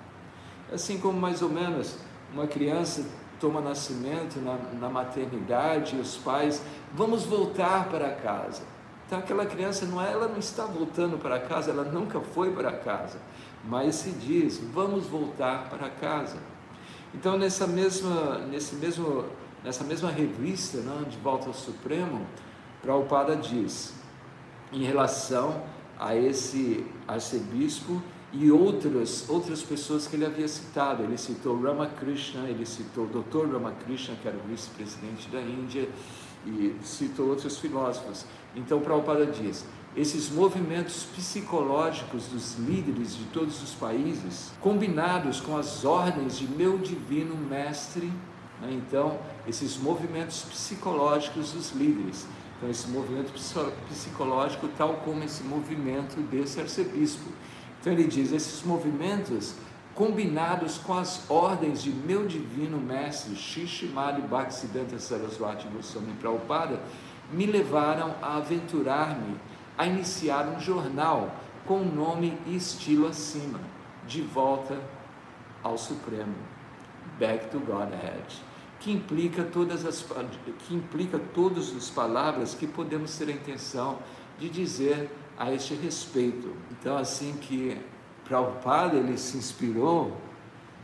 Assim 0.73 0.99
como 0.99 1.19
mais 1.19 1.43
ou 1.43 1.49
menos 1.49 1.97
uma 2.33 2.47
criança 2.47 3.05
toma 3.39 3.61
nascimento 3.61 4.41
na, 4.41 4.57
na 4.79 4.89
maternidade, 4.89 5.97
e 5.97 6.01
os 6.01 6.17
pais, 6.17 6.63
vamos 6.95 7.25
voltar 7.25 7.89
para 7.89 8.11
casa. 8.15 8.63
Então 9.07 9.19
aquela 9.19 9.47
criança 9.47 9.87
não 9.87 10.03
é, 10.03 10.13
ela 10.13 10.27
não 10.27 10.39
está 10.39 10.65
voltando 10.65 11.17
para 11.17 11.39
casa, 11.39 11.71
ela 11.71 11.85
nunca 11.85 12.21
foi 12.21 12.51
para 12.51 12.73
casa, 12.73 13.19
mas 13.65 13.95
se 13.97 14.11
diz, 14.11 14.59
vamos 14.73 15.07
voltar 15.07 15.69
para 15.71 15.89
casa. 15.89 16.39
Então 17.15 17.39
nessa 17.39 17.67
mesma, 17.67 18.39
nesse 18.39 18.75
mesmo 18.75 19.25
nessa 19.67 19.83
mesma 19.83 20.11
revista, 20.11 20.79
né, 20.79 21.05
De 21.09 21.17
Volta 21.19 21.49
ao 21.49 21.55
Supremo, 21.55 22.25
Prabhupada 22.83 23.35
diz, 23.35 23.95
em 24.73 24.85
relação 24.85 25.63
a 25.99 26.15
esse 26.15 26.87
arcebispo 27.09 28.01
e 28.33 28.51
outras, 28.51 29.29
outras 29.29 29.63
pessoas 29.63 30.07
que 30.07 30.15
ele 30.15 30.25
havia 30.25 30.47
citado. 30.47 31.03
Ele 31.03 31.17
citou 31.17 31.61
Ramakrishna, 31.61 32.49
ele 32.49 32.65
citou 32.65 33.05
o 33.05 33.09
Dr. 33.09 33.53
Ramakrishna, 33.53 34.15
que 34.21 34.29
era 34.29 34.37
o 34.37 34.49
vice-presidente 34.49 35.29
da 35.31 35.41
Índia, 35.41 35.89
e 36.47 36.77
citou 36.83 37.29
outros 37.29 37.59
filósofos. 37.59 38.25
Então, 38.55 38.81
Prabhupada 38.81 39.27
diz: 39.27 39.65
esses 39.97 40.31
movimentos 40.31 41.05
psicológicos 41.17 42.27
dos 42.27 42.57
líderes 42.59 43.17
de 43.17 43.25
todos 43.27 43.63
os 43.63 43.75
países, 43.75 44.53
combinados 44.61 45.41
com 45.41 45.57
as 45.57 45.85
ordens 45.85 46.39
de 46.39 46.47
meu 46.47 46.79
divino 46.79 47.37
mestre, 47.37 48.13
né? 48.61 48.73
Então, 48.73 49.19
esses 49.47 49.77
movimentos 49.77 50.43
psicológicos 50.43 51.53
dos 51.53 51.73
líderes. 51.73 52.27
Então, 52.57 52.71
esse 52.71 52.89
movimento 52.89 53.33
psicológico, 53.89 54.69
tal 54.79 54.95
como 55.05 55.23
esse 55.23 55.43
movimento 55.43 56.21
desse 56.31 56.61
arcebispo. 56.61 57.31
Então, 57.81 57.93
ele 57.93 58.05
diz: 58.05 58.33
esses 58.33 58.63
movimentos 58.63 59.55
combinados 59.97 60.79
com 60.79 60.95
as 60.95 61.29
ordens 61.29 61.83
de 61.83 61.91
meu 61.91 62.27
divino 62.27 62.79
mestre 62.79 63.35
Shishimali 63.35 64.23
Bhaktisiddhanta 64.23 64.99
Saraswati 64.99 65.67
Goswami 65.69 66.13
Prabhupada, 66.21 66.81
me 67.33 67.47
levaram 67.47 68.15
a 68.23 68.37
aventurar-me 68.37 69.37
a 69.77 69.87
iniciar 69.87 70.47
um 70.47 70.61
jornal 70.61 71.35
com 71.65 71.81
nome 71.81 72.39
e 72.47 72.55
estilo 72.55 73.09
acima, 73.09 73.59
de 74.07 74.23
volta 74.23 74.79
ao 75.65 75.77
Supremo, 75.77 76.37
Back 77.19 77.49
to 77.49 77.59
Godhead 77.59 78.45
que 78.79 78.93
implica 78.93 79.43
todas 79.43 79.85
as 79.85 80.07
que 80.67 80.75
implica 80.75 81.19
todas 81.35 81.75
as 81.75 81.91
palavras 81.91 82.55
que 82.55 82.67
podemos 82.67 83.17
ter 83.17 83.29
a 83.29 83.33
intenção 83.33 83.99
de 84.39 84.49
dizer 84.49 85.11
a 85.37 85.53
este 85.53 85.75
respeito. 85.75 86.55
Então 86.71 86.97
assim 86.97 87.33
que 87.41 87.77
Prabhupada 88.29 88.97
ele 88.97 89.17
se 89.17 89.37
inspirou 89.37 90.17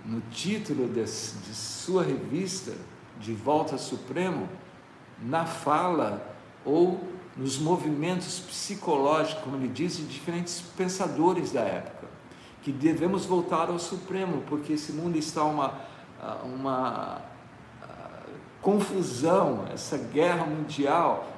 no 0.04 0.20
título 0.30 0.88
de, 0.88 1.02
de 1.02 1.54
sua 1.54 2.02
revista 2.02 2.72
De 3.18 3.32
Volta 3.32 3.74
ao 3.74 3.78
Supremo, 3.78 4.48
na 5.20 5.46
fala 5.46 6.34
ou 6.64 7.00
nos 7.36 7.58
movimentos 7.58 8.40
psicológicos, 8.40 9.42
como 9.42 9.56
ele 9.56 9.68
diz, 9.68 9.96
de 9.96 10.04
diferentes 10.04 10.62
pensadores 10.76 11.52
da 11.52 11.62
época, 11.62 12.06
que 12.62 12.70
devemos 12.70 13.24
voltar 13.24 13.68
ao 13.68 13.78
Supremo, 13.78 14.42
porque 14.48 14.74
esse 14.74 14.92
mundo 14.92 15.16
está 15.16 15.44
uma, 15.44 15.80
uma 16.44 17.22
confusão, 18.60 19.66
essa 19.72 19.98
guerra 19.98 20.46
mundial, 20.46 21.28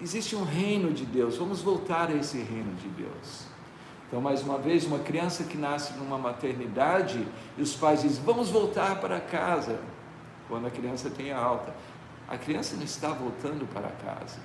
existe 0.00 0.34
um 0.34 0.42
reino 0.42 0.92
de 0.92 1.06
Deus. 1.06 1.36
Vamos 1.36 1.62
voltar 1.62 2.08
a 2.08 2.14
esse 2.14 2.38
reino 2.38 2.74
de 2.74 2.88
Deus. 2.88 3.51
Então, 4.12 4.20
mais 4.20 4.42
uma 4.42 4.58
vez, 4.58 4.84
uma 4.84 4.98
criança 4.98 5.42
que 5.42 5.56
nasce 5.56 5.94
numa 5.94 6.18
maternidade 6.18 7.26
e 7.56 7.62
os 7.62 7.74
pais 7.74 8.02
dizem: 8.02 8.22
Vamos 8.22 8.50
voltar 8.50 9.00
para 9.00 9.18
casa. 9.18 9.80
Quando 10.48 10.66
a 10.66 10.70
criança 10.70 11.08
tem 11.08 11.32
alta, 11.32 11.74
a 12.28 12.36
criança 12.36 12.76
não 12.76 12.84
está 12.84 13.08
voltando 13.08 13.66
para 13.72 13.88
casa. 13.88 14.38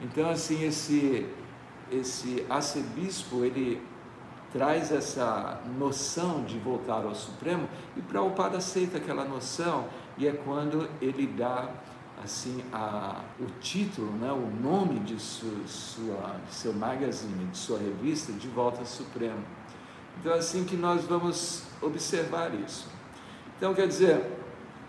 Então, 0.00 0.30
assim, 0.30 0.64
esse, 0.64 1.26
esse 1.90 2.46
arcebispo, 2.48 3.44
ele 3.44 3.82
traz 4.52 4.92
essa 4.92 5.60
noção 5.76 6.44
de 6.44 6.56
voltar 6.56 7.04
ao 7.04 7.14
Supremo 7.16 7.68
e 7.96 8.00
Prabhupada 8.00 8.58
aceita 8.58 8.98
aquela 8.98 9.24
noção 9.24 9.88
e 10.16 10.28
é 10.28 10.32
quando 10.32 10.88
ele 11.02 11.26
dá 11.26 11.68
assim 12.22 12.62
a, 12.72 13.20
o 13.38 13.46
título, 13.60 14.10
né, 14.12 14.32
o 14.32 14.50
nome 14.62 15.00
de, 15.00 15.20
sua, 15.20 15.66
sua, 15.66 16.36
de 16.48 16.54
seu 16.54 16.72
magazine, 16.72 17.46
de 17.46 17.56
sua 17.56 17.78
revista, 17.78 18.32
De 18.32 18.48
Volta 18.48 18.80
ao 18.80 18.86
Supremo. 18.86 19.42
Então 20.18 20.32
é 20.32 20.38
assim 20.38 20.64
que 20.64 20.76
nós 20.76 21.04
vamos 21.04 21.64
observar 21.80 22.54
isso. 22.54 22.88
Então 23.56 23.74
quer 23.74 23.86
dizer, 23.86 24.24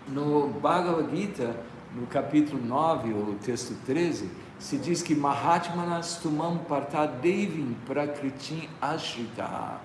no 0.08 0.48
Bhagavad 0.48 1.14
Gita, 1.14 1.54
no 1.94 2.06
capítulo 2.06 2.64
9, 2.64 3.12
o 3.12 3.38
texto 3.42 3.74
13, 3.84 4.30
se 4.58 4.76
diz 4.76 5.02
que 5.02 5.14
Mahatmanas 5.14 6.16
tumam 6.16 6.60
devim 7.22 7.76
prakritim 7.86 8.68
ashrita 8.80 9.80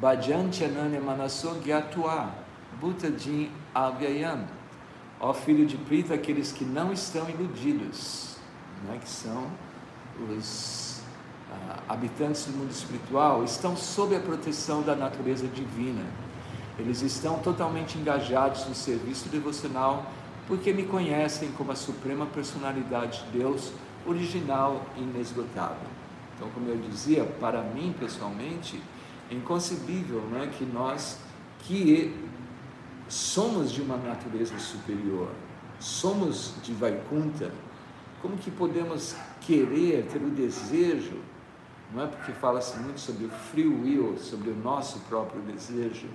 bhajanchananya 0.00 1.00
manaso 1.00 1.54
gyatva 1.64 2.34
bhutadin 2.80 3.50
avyayam 3.74 4.44
Ó 5.20 5.32
filho 5.32 5.64
de 5.66 5.76
Prita, 5.76 6.14
aqueles 6.14 6.52
que 6.52 6.64
não 6.64 6.92
estão 6.92 7.28
iludidos, 7.28 8.36
né, 8.86 8.98
que 9.00 9.08
são 9.08 9.46
os 10.30 11.00
ah, 11.50 11.80
habitantes 11.88 12.44
do 12.46 12.52
mundo 12.52 12.70
espiritual, 12.70 13.42
estão 13.42 13.76
sob 13.76 14.14
a 14.14 14.20
proteção 14.20 14.82
da 14.82 14.94
natureza 14.94 15.46
divina. 15.48 16.04
Eles 16.78 17.00
estão 17.00 17.38
totalmente 17.38 17.96
engajados 17.96 18.66
no 18.66 18.74
serviço 18.74 19.28
devocional 19.30 20.04
porque 20.46 20.72
me 20.72 20.84
conhecem 20.84 21.50
como 21.52 21.72
a 21.72 21.76
suprema 21.76 22.26
personalidade 22.26 23.24
de 23.24 23.38
Deus, 23.38 23.72
original 24.06 24.84
e 24.96 25.00
inesgotável. 25.00 25.88
Então, 26.36 26.48
como 26.50 26.68
eu 26.68 26.76
dizia, 26.76 27.24
para 27.40 27.62
mim 27.62 27.94
pessoalmente, 27.98 28.80
é 29.30 29.34
inconcebível 29.34 30.22
é, 30.40 30.46
que 30.46 30.64
nós 30.64 31.18
que 31.60 32.14
somos 33.08 33.72
de 33.72 33.82
uma 33.82 33.96
natureza 33.96 34.58
superior, 34.58 35.30
somos 35.78 36.54
de 36.62 36.72
Vaikunta, 36.72 37.50
como 38.20 38.36
que 38.36 38.50
podemos 38.50 39.14
querer, 39.40 40.06
ter 40.06 40.22
o 40.22 40.30
desejo, 40.30 41.20
não 41.92 42.02
é 42.02 42.06
porque 42.06 42.32
fala-se 42.32 42.76
muito 42.78 42.98
sobre 42.98 43.26
o 43.26 43.30
free 43.30 43.68
will, 43.68 44.18
sobre 44.18 44.50
o 44.50 44.56
nosso 44.56 44.98
próprio 45.00 45.40
desejo, 45.42 46.08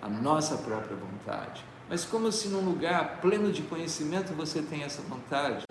a 0.00 0.08
nossa 0.08 0.56
própria 0.56 0.96
vontade. 0.96 1.64
Mas 1.88 2.04
como 2.04 2.32
se 2.32 2.48
num 2.48 2.64
lugar 2.64 3.18
pleno 3.20 3.52
de 3.52 3.62
conhecimento 3.62 4.32
você 4.32 4.62
tem 4.62 4.82
essa 4.82 5.02
vontade? 5.02 5.66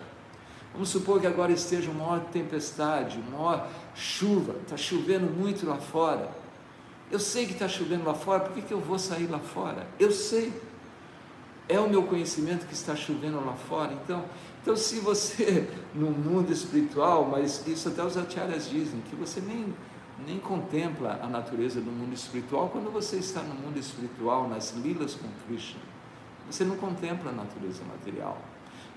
Vamos 0.72 0.88
supor 0.88 1.20
que 1.20 1.26
agora 1.26 1.52
esteja 1.52 1.90
uma 1.90 2.04
maior 2.04 2.24
tempestade, 2.26 3.18
uma 3.18 3.38
maior 3.38 3.68
chuva, 3.94 4.56
está 4.62 4.76
chovendo 4.76 5.26
muito 5.26 5.66
lá 5.66 5.76
fora. 5.76 6.43
Eu 7.14 7.20
sei 7.20 7.46
que 7.46 7.52
está 7.52 7.68
chovendo 7.68 8.04
lá 8.04 8.12
fora, 8.12 8.40
por 8.40 8.54
que, 8.54 8.60
que 8.60 8.74
eu 8.74 8.80
vou 8.80 8.98
sair 8.98 9.28
lá 9.28 9.38
fora? 9.38 9.86
Eu 10.00 10.10
sei. 10.10 10.52
É 11.68 11.78
o 11.78 11.88
meu 11.88 12.02
conhecimento 12.02 12.66
que 12.66 12.74
está 12.74 12.96
chovendo 12.96 13.36
lá 13.36 13.52
fora. 13.52 13.92
Então, 13.92 14.24
então 14.60 14.74
se 14.74 14.98
você, 14.98 15.68
no 15.94 16.10
mundo 16.10 16.52
espiritual, 16.52 17.24
mas 17.30 17.64
isso 17.68 17.88
até 17.88 18.04
os 18.04 18.16
acharyas 18.16 18.68
dizem, 18.68 19.00
que 19.02 19.14
você 19.14 19.40
nem, 19.40 19.72
nem 20.26 20.40
contempla 20.40 21.20
a 21.22 21.28
natureza 21.28 21.80
do 21.80 21.88
mundo 21.88 22.12
espiritual 22.12 22.68
quando 22.70 22.92
você 22.92 23.14
está 23.18 23.42
no 23.42 23.54
mundo 23.54 23.78
espiritual, 23.78 24.48
nas 24.48 24.72
lilas 24.72 25.14
com 25.14 25.28
Krishna. 25.46 25.78
Você 26.50 26.64
não 26.64 26.76
contempla 26.76 27.30
a 27.30 27.32
natureza 27.32 27.84
material. 27.84 28.42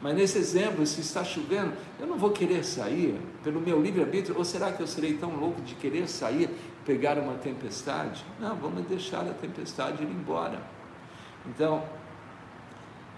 Mas 0.01 0.15
nesse 0.15 0.39
exemplo, 0.39 0.85
se 0.87 1.01
está 1.01 1.23
chovendo, 1.23 1.73
eu 1.99 2.07
não 2.07 2.17
vou 2.17 2.31
querer 2.31 2.63
sair 2.63 3.19
pelo 3.43 3.59
meu 3.59 3.81
livre-arbítrio, 3.81 4.35
ou 4.37 4.43
será 4.43 4.71
que 4.71 4.81
eu 4.81 4.87
serei 4.87 5.13
tão 5.13 5.35
louco 5.35 5.61
de 5.61 5.75
querer 5.75 6.07
sair, 6.07 6.49
pegar 6.87 7.19
uma 7.19 7.33
tempestade? 7.33 8.23
Não, 8.39 8.55
vamos 8.55 8.85
deixar 8.85 9.27
a 9.27 9.33
tempestade 9.33 10.01
ir 10.01 10.09
embora. 10.09 10.61
Então, 11.45 11.83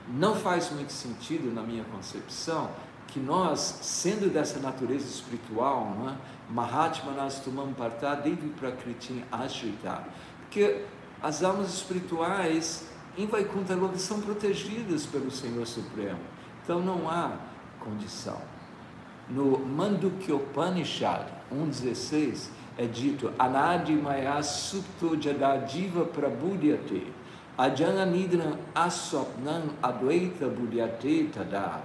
não 0.07 0.33
faz 0.35 0.71
muito 0.71 0.91
sentido 0.91 1.53
na 1.53 1.61
minha 1.61 1.83
concepção 1.83 2.71
que 3.07 3.19
nós, 3.19 3.59
sendo 3.83 4.31
dessa 4.31 4.59
natureza 4.59 5.07
espiritual, 5.07 5.95
não 5.97 6.09
é? 6.09 6.15
Mahatma 6.49 7.11
Nastumam 7.11 7.71
Parta 7.73 8.15
Devi 8.15 8.49
Prakriti 8.49 9.23
Ashrita, 9.31 10.03
porque 10.41 10.83
as 11.21 11.43
almas 11.43 11.71
espirituais 11.71 12.89
em 13.17 13.27
Vaikuntha 13.27 13.75
Loka 13.75 13.99
são 13.99 14.19
protegidas 14.19 15.05
pelo 15.05 15.29
Senhor 15.29 15.65
Supremo. 15.67 16.19
Então 16.63 16.79
não 16.79 17.09
há 17.09 17.33
condição. 17.79 18.41
No 19.29 19.59
Mandukyopanishad 19.59 21.25
1.16 21.51 22.49
é 22.79 22.85
dito 22.85 23.29
Anadi 23.37 23.91
Maya 23.91 24.41
Supto 24.41 25.21
Jadadiva 25.21 26.05
Prabudyate 26.05 27.11
Ajana 27.57 28.05
Nidra 28.05 28.57
Asopnam 28.73 29.63
Advaita 29.83 30.47
Budyate 30.47 31.29
Tada. 31.33 31.81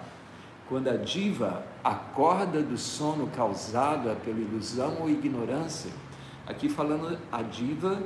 Quando 0.68 0.88
a 0.88 0.96
diva 0.96 1.64
acorda 1.82 2.62
do 2.62 2.78
sono 2.78 3.26
causado 3.26 4.16
pela 4.24 4.38
ilusão 4.38 4.98
ou 5.00 5.10
ignorância, 5.10 5.90
aqui 6.46 6.68
falando 6.68 7.18
a 7.30 7.42
diva 7.42 8.00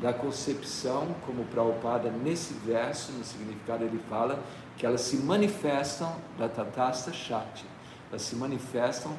da 0.00 0.12
concepção, 0.12 1.08
como 1.26 1.44
Prabhupada 1.46 2.08
nesse 2.08 2.54
verso, 2.64 3.10
no 3.12 3.24
significado 3.24 3.82
ele 3.82 4.00
fala, 4.08 4.38
que 4.76 4.86
elas 4.86 5.00
se 5.00 5.16
manifestam 5.16 6.14
da 6.38 6.48
Tatasta 6.48 7.12
Shakti, 7.12 7.66
elas 8.10 8.22
se 8.22 8.36
manifestam 8.36 9.12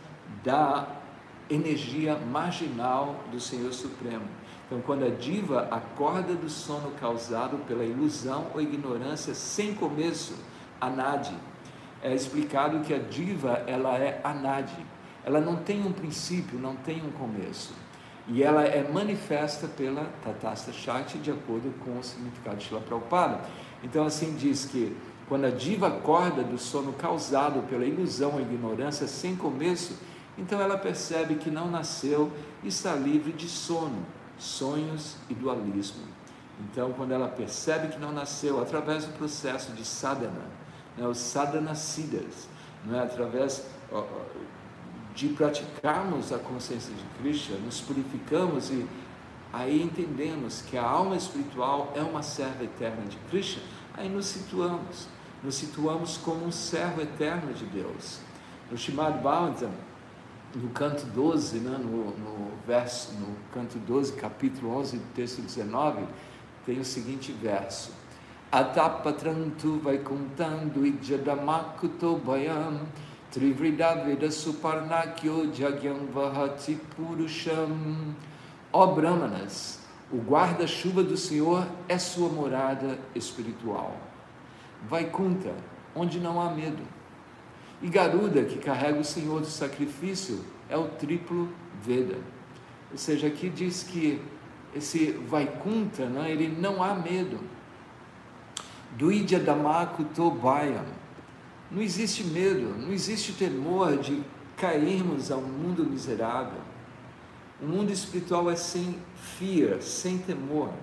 da 0.44 0.99
energia 1.50 2.16
marginal 2.16 3.16
do 3.32 3.40
Senhor 3.40 3.74
Supremo. 3.74 4.26
Então, 4.66 4.82
quando 4.82 5.04
a 5.04 5.10
diva 5.10 5.68
acorda 5.72 6.36
do 6.36 6.50
sono 6.50 6.92
causado 7.00 7.58
pela 7.66 7.84
ilusão 7.84 8.48
ou 8.54 8.62
ignorância 8.62 9.34
sem 9.34 9.74
começo, 9.74 10.36
anadi, 10.80 11.36
é 12.04 12.14
explicado 12.14 12.82
que 12.82 12.94
a 12.94 13.00
diva 13.00 13.64
ela 13.66 13.98
é 13.98 14.22
anadi, 14.24 14.86
ela 15.26 15.42
não 15.42 15.58
tem 15.58 15.86
um 15.86 15.92
princípio, 15.92 16.60
não 16.60 16.76
tem 16.76 17.02
um 17.04 17.12
começo. 17.12 17.74
E 18.28 18.44
ela 18.44 18.64
é 18.64 18.88
manifesta 18.88 19.68
pela 19.68 20.06
Tatasta 20.24 20.72
Shakti 20.72 21.18
de 21.18 21.32
acordo 21.32 21.74
com 21.84 21.98
o 21.98 22.04
significado 22.04 22.58
de 22.58 22.66
Shila 22.66 22.80
Prabhupada. 22.80 23.42
Então, 23.84 24.06
assim 24.06 24.36
diz 24.36 24.66
que 24.66 24.96
quando 25.28 25.46
a 25.46 25.50
diva 25.50 25.88
acorda 25.88 26.44
do 26.44 26.58
sono 26.58 26.94
causado 26.94 27.68
pela 27.68 27.86
ilusão 27.86 28.40
e 28.40 28.44
ignorância 28.44 29.08
sem 29.08 29.36
começo, 29.36 29.98
então 30.40 30.60
ela 30.60 30.78
percebe 30.78 31.36
que 31.36 31.52
não 31.52 31.70
nasceu 31.70 32.32
e 32.64 32.68
está 32.70 32.96
livre 32.96 33.32
de 33.32 33.48
sono, 33.48 34.06
sonhos 34.38 35.18
e 35.30 35.34
dualismo. 35.34 36.04
Então, 36.62 36.92
quando 36.94 37.12
ela 37.12 37.28
percebe 37.28 37.90
que 37.90 38.00
não 38.00 38.12
nasceu 38.12 38.62
através 38.62 39.06
do 39.06 39.14
processo 39.18 39.72
de 39.74 39.86
sadhana, 39.86 40.46
né, 40.98 41.08
os 41.08 41.18
sadhana 41.18 41.76
siddhas, 41.76 42.48
é 42.92 43.00
através 43.00 43.66
de 45.14 45.30
praticarmos 45.30 46.32
a 46.32 46.40
consciência 46.40 46.94
de 46.94 47.04
Krishna, 47.22 47.58
nos 47.58 47.82
purificamos 47.82 48.70
e 48.70 48.86
aí 49.52 49.82
entendemos 49.82 50.62
que 50.62 50.78
a 50.78 50.84
alma 50.84 51.16
espiritual 51.16 51.92
é 51.96 52.02
uma 52.02 52.24
serva 52.24 52.64
eterna 52.64 53.06
de 53.06 53.18
Krishna, 53.30 53.62
aí 53.96 54.08
nos 54.08 54.26
situamos 54.26 55.08
nos 55.44 55.56
situamos 55.56 56.18
como 56.18 56.46
um 56.46 56.52
servo 56.52 57.02
eterno 57.02 57.54
de 57.54 57.66
Deus. 57.66 58.20
No 58.70 58.78
Shimad 58.78 59.22
Bhagavatam, 59.22 59.72
no 60.56 60.70
canto 60.70 61.06
12, 61.06 61.60
né, 61.60 61.78
no, 61.78 62.06
no, 62.18 62.52
verso, 62.66 63.14
no 63.14 63.36
canto 63.54 63.78
12, 63.78 64.14
capítulo 64.14 64.76
11, 64.78 65.00
texto 65.16 65.42
19, 65.42 66.04
tem 66.66 66.80
o 66.80 66.86
seguinte 66.86 67.32
verso: 67.32 67.92
Atapatrantu 68.52 69.80
vaikuntandu 69.80 70.86
ijadamakuto 70.86 72.18
bayam 72.18 72.82
trivridaveda 73.32 74.32
suparnakyo 74.32 75.54
jagyam 75.54 76.08
vahati 76.12 76.80
purusham. 76.96 78.16
Ó 78.74 78.88
Brahmanas, 78.88 79.80
o 80.12 80.18
guarda-chuva 80.18 81.04
do 81.04 81.18
Senhor 81.18 81.68
é 81.88 81.98
sua 81.98 82.30
morada 82.30 83.00
espiritual. 83.16 83.96
Vaikunta, 84.88 85.54
onde 85.96 86.20
não 86.20 86.42
há 86.42 86.52
medo. 86.52 86.84
E 87.82 87.88
Garuda, 87.88 88.44
que 88.44 88.58
carrega 88.58 89.00
o 89.00 89.04
Senhor 89.04 89.40
do 89.40 89.48
sacrifício, 89.48 90.44
é 90.70 90.78
o 90.78 90.88
triplo 90.90 91.50
Veda. 91.82 92.18
Ou 92.92 92.98
seja, 92.98 93.28
aqui 93.28 93.50
diz 93.50 93.84
que 93.84 94.22
esse 94.76 95.12
Vaikunta, 95.12 96.06
né, 96.06 96.30
ele 96.32 96.48
não 96.48 96.84
há 96.84 96.94
medo. 96.94 97.40
Duidya 98.98 99.40
Damaku 99.40 100.04
Tobayam. 100.04 100.86
Não 101.72 101.82
existe 101.82 102.24
medo, 102.24 102.76
não 102.78 102.92
existe 102.92 103.34
temor 103.34 103.98
de 103.98 104.22
cairmos 104.58 105.32
ao 105.32 105.42
mundo 105.42 105.86
miserável. 105.86 106.60
O 107.62 107.66
mundo 107.66 107.92
espiritual 107.92 108.50
é 108.50 108.56
sem 108.56 108.98
fear, 109.16 109.82
sem 109.82 110.18
temor. 110.18 110.74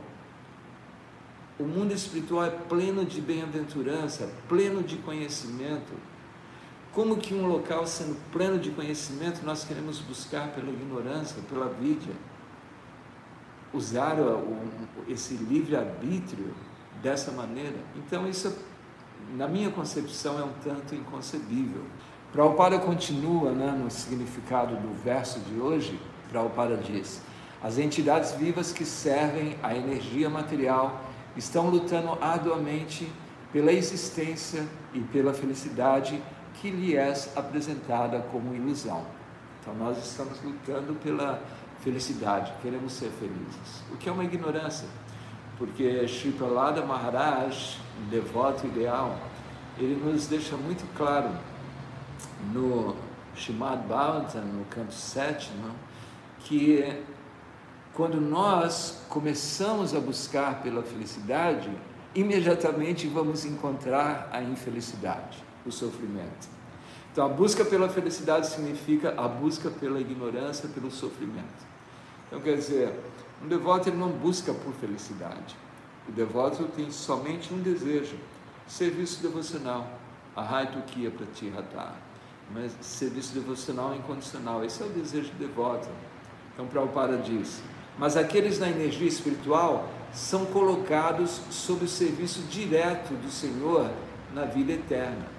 O 1.59 1.65
mundo 1.65 1.93
espiritual 1.93 2.45
é 2.45 2.51
pleno 2.51 3.05
de 3.05 3.21
bem-aventurança, 3.21 4.31
pleno 4.49 4.83
de 4.83 4.97
conhecimento. 4.99 5.93
Como 6.97 7.19
que 7.19 7.35
um 7.35 7.47
local 7.47 7.87
sendo 7.87 8.17
pleno 8.33 8.59
de 8.59 8.71
conhecimento 8.71 9.45
nós 9.45 9.65
queremos 9.65 9.99
buscar 9.99 10.49
pela 10.53 10.71
ignorância, 10.71 11.37
pela 11.47 11.69
vidya? 11.69 12.15
Usar 13.71 14.17
esse 15.07 15.35
livre-arbítrio 15.35 16.55
dessa 17.03 17.31
maneira? 17.33 17.77
Então, 17.97 18.27
isso, 18.27 18.51
na 19.37 19.47
minha 19.47 19.71
concepção, 19.71 20.41
é 20.41 20.43
um 20.43 20.55
tanto 20.65 20.95
inconcebível. 20.95 21.83
Prabhupada 22.33 22.79
continua 22.79 23.53
né, 23.53 23.73
no 23.73 23.91
significado 23.91 24.75
do 24.77 24.95
verso 25.05 25.39
de 25.41 25.61
hoje. 25.61 26.01
Prabhupada 26.31 26.79
diz: 26.79 27.21
as 27.63 27.77
entidades 27.77 28.33
vivas 28.33 28.73
que 28.73 28.87
servem 28.87 29.59
a 29.63 29.77
energia 29.77 30.31
material 30.31 30.99
estão 31.37 31.69
lutando 31.69 32.17
arduamente 32.23 33.07
pela 33.53 33.71
existência 33.71 34.67
e 34.95 35.01
pela 35.01 35.35
felicidade 35.35 36.23
que 36.61 36.71
lhe 36.71 36.97
é 36.97 37.13
apresentada 37.35 38.21
como 38.33 38.55
ilusão. 38.55 39.05
Então 39.61 39.75
nós 39.75 39.99
estamos 39.99 40.43
lutando 40.43 40.95
pela 40.95 41.43
felicidade, 41.81 42.53
queremos 42.63 42.93
ser 42.93 43.11
felizes. 43.19 43.83
O 43.93 43.97
que 43.97 44.09
é 44.09 44.13
uma 44.13 44.25
ignorância? 44.25 44.89
Porque 45.59 46.07
Sri 46.07 46.33
Prahlada 46.33 46.85
Maharaj, 46.85 47.79
devoto 48.11 48.67
ideal, 48.67 49.19
ele 49.79 49.95
nos 49.95 50.27
deixa 50.27 50.57
muito 50.57 50.87
claro 50.97 51.31
no 52.53 52.95
Shimad 53.35 53.83
Bhagavatam, 53.87 54.43
no 54.43 54.65
canto 54.67 54.95
7, 54.95 55.51
não? 55.63 55.75
que 56.41 57.03
quando 57.93 58.21
nós 58.21 59.03
começamos 59.09 59.95
a 59.95 60.01
buscar 60.01 60.63
pela 60.63 60.83
felicidade, 60.83 61.71
imediatamente 62.15 63.07
vamos 63.07 63.45
encontrar 63.45 64.29
a 64.33 64.43
infelicidade, 64.43 65.43
o 65.69 65.73
sofrimento. 65.73 66.49
Então, 67.13 67.25
a 67.25 67.29
busca 67.29 67.65
pela 67.65 67.89
felicidade 67.89 68.47
significa 68.47 69.15
a 69.17 69.27
busca 69.27 69.71
pela 69.71 70.01
ignorância, 70.01 70.69
pelo 70.69 70.91
sofrimento. 70.91 71.65
Então, 72.27 72.41
quer 72.41 72.57
dizer, 72.57 72.93
um 73.43 73.49
devoto 73.49 73.89
ele 73.89 73.97
não 73.97 74.11
busca 74.11 74.53
por 74.53 74.73
felicidade. 74.75 75.57
O 76.09 76.13
devoto 76.13 76.65
tem 76.77 76.91
somente 76.91 77.53
um 77.55 77.59
desejo: 77.59 78.17
serviço 78.67 79.23
devocional. 79.23 79.99
Ahaitu 80.37 80.79
Kia 80.83 81.11
Pratihata. 81.11 81.95
Mas 82.53 82.73
serviço 82.81 83.33
devocional 83.33 83.95
incondicional. 83.95 84.63
Esse 84.65 84.83
é 84.83 84.87
o 84.87 84.91
desejo 84.91 85.31
do 85.33 85.39
devoto. 85.39 85.89
Então, 86.53 86.67
Prabhupada 86.67 87.17
diz: 87.17 87.63
Mas 87.99 88.17
aqueles 88.17 88.59
na 88.59 88.69
energia 88.69 89.09
espiritual 89.09 89.89
são 90.13 90.45
colocados 90.47 91.41
sob 91.51 91.87
o 91.87 91.89
serviço 91.89 92.43
direto 92.43 93.15
do 93.15 93.31
Senhor 93.31 93.91
na 94.35 94.45
vida 94.45 94.73
eterna. 94.73 95.36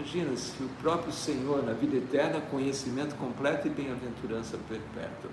Imagina 0.00 0.34
se 0.34 0.62
o 0.62 0.68
próprio 0.80 1.12
Senhor, 1.12 1.62
na 1.62 1.74
vida 1.74 1.98
eterna, 1.98 2.40
conhecimento 2.40 3.14
completo 3.16 3.66
e 3.66 3.70
bem-aventurança 3.70 4.58
perpétua. 4.66 5.30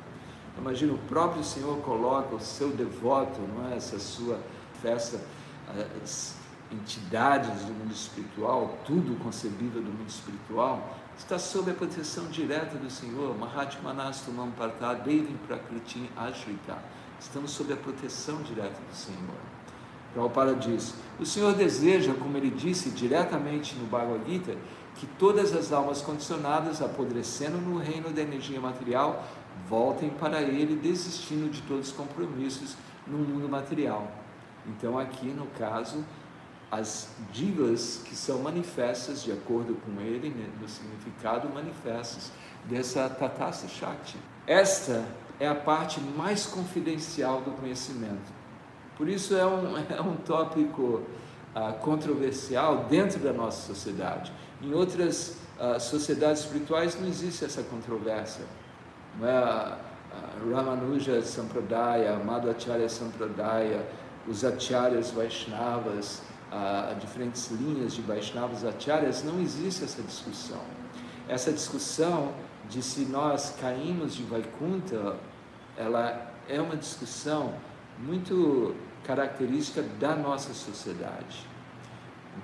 Imagina 0.57 0.91
o 0.91 0.97
próprio 0.97 1.41
Senhor 1.41 1.77
coloca 1.83 2.35
o 2.35 2.39
seu 2.41 2.71
devoto, 2.71 3.39
não 3.39 3.71
é? 3.71 3.77
essa 3.77 3.97
sua 3.97 4.37
festa, 4.81 5.21
as 6.03 6.35
entidades 6.69 7.63
do 7.63 7.73
mundo 7.73 7.93
espiritual, 7.93 8.77
tudo 8.85 9.17
concebível 9.23 9.81
do 9.81 9.89
mundo 9.89 10.09
espiritual, 10.09 10.97
está 11.17 11.39
sob 11.39 11.71
a 11.71 11.73
proteção 11.73 12.25
direta 12.25 12.77
do 12.77 12.89
Senhor. 12.89 13.37
Mahatmanastu 13.37 14.31
Mamparta 14.31 14.95
Devim 14.95 15.37
Prakriti 15.47 16.11
Ashrita 16.17 16.77
Estamos 17.17 17.51
sob 17.51 17.71
a 17.71 17.77
proteção 17.77 18.41
direta 18.41 18.81
do 18.81 18.95
Senhor. 18.95 19.56
Prabhupada 20.17 20.55
diz: 20.55 20.95
O 21.19 21.25
Senhor 21.25 21.53
deseja, 21.53 22.11
como 22.15 22.35
ele 22.35 22.49
disse 22.49 22.89
diretamente 22.89 23.75
no 23.75 23.85
Bhagavad 23.85 24.27
Gita, 24.27 24.57
que 24.95 25.05
todas 25.05 25.55
as 25.55 25.71
almas 25.71 26.01
condicionadas, 26.01 26.81
apodrecendo 26.81 27.59
no 27.59 27.77
reino 27.77 28.09
da 28.09 28.23
energia 28.23 28.59
material, 28.59 29.23
voltem 29.69 30.09
para 30.09 30.41
ele, 30.41 30.75
desistindo 30.75 31.51
de 31.51 31.61
todos 31.61 31.89
os 31.89 31.95
compromissos 31.95 32.75
no 33.05 33.19
mundo 33.19 33.47
material. 33.47 34.11
Então, 34.65 34.97
aqui 34.97 35.27
no 35.27 35.45
caso, 35.57 36.03
as 36.71 37.09
divas 37.31 38.01
que 38.03 38.15
são 38.15 38.39
manifestas, 38.39 39.23
de 39.23 39.31
acordo 39.31 39.75
com 39.85 40.01
ele, 40.01 40.29
né, 40.29 40.49
no 40.59 40.67
significado 40.67 41.47
manifestas 41.53 42.31
dessa 42.65 43.07
Tatassa 43.07 43.67
Shakti. 43.67 44.17
Esta 44.47 45.05
é 45.39 45.47
a 45.47 45.55
parte 45.55 46.01
mais 46.01 46.47
confidencial 46.47 47.41
do 47.41 47.51
conhecimento. 47.51 48.36
Por 48.97 49.07
isso 49.07 49.35
é 49.35 49.45
um, 49.45 49.77
é 49.95 50.01
um 50.01 50.15
tópico 50.15 51.03
uh, 51.55 51.73
controversial 51.81 52.85
dentro 52.89 53.19
da 53.19 53.31
nossa 53.31 53.73
sociedade. 53.73 54.31
Em 54.61 54.73
outras 54.73 55.37
uh, 55.59 55.79
sociedades 55.79 56.41
espirituais 56.41 56.99
não 56.99 57.07
existe 57.07 57.45
essa 57.45 57.61
controvérsia. 57.61 58.43
Não 59.19 59.27
é? 59.27 59.77
Uh, 60.43 60.53
Ramanuja 60.53 61.21
Sampradaya, 61.21 62.17
Madhacharya 62.17 62.89
Sampradaya, 62.89 63.85
os 64.27 64.43
acharyas 64.43 65.11
Vaishnavas, 65.11 66.21
diferentes 66.99 67.49
linhas 67.51 67.93
de 67.93 68.01
Vaishnavas 68.01 68.65
acharyas, 68.65 69.23
não 69.23 69.39
existe 69.39 69.83
essa 69.83 70.01
discussão. 70.01 70.61
Essa 71.29 71.51
discussão 71.51 72.33
de 72.69 72.81
se 72.81 73.01
nós 73.05 73.55
caímos 73.59 74.15
de 74.15 74.23
Vaikunta, 74.23 75.17
ela 75.77 76.33
é 76.49 76.59
uma 76.59 76.75
discussão 76.75 77.53
muito 77.99 78.75
característica 79.07 79.81
da 79.81 80.15
nossa 80.15 80.53
sociedade. 80.53 81.47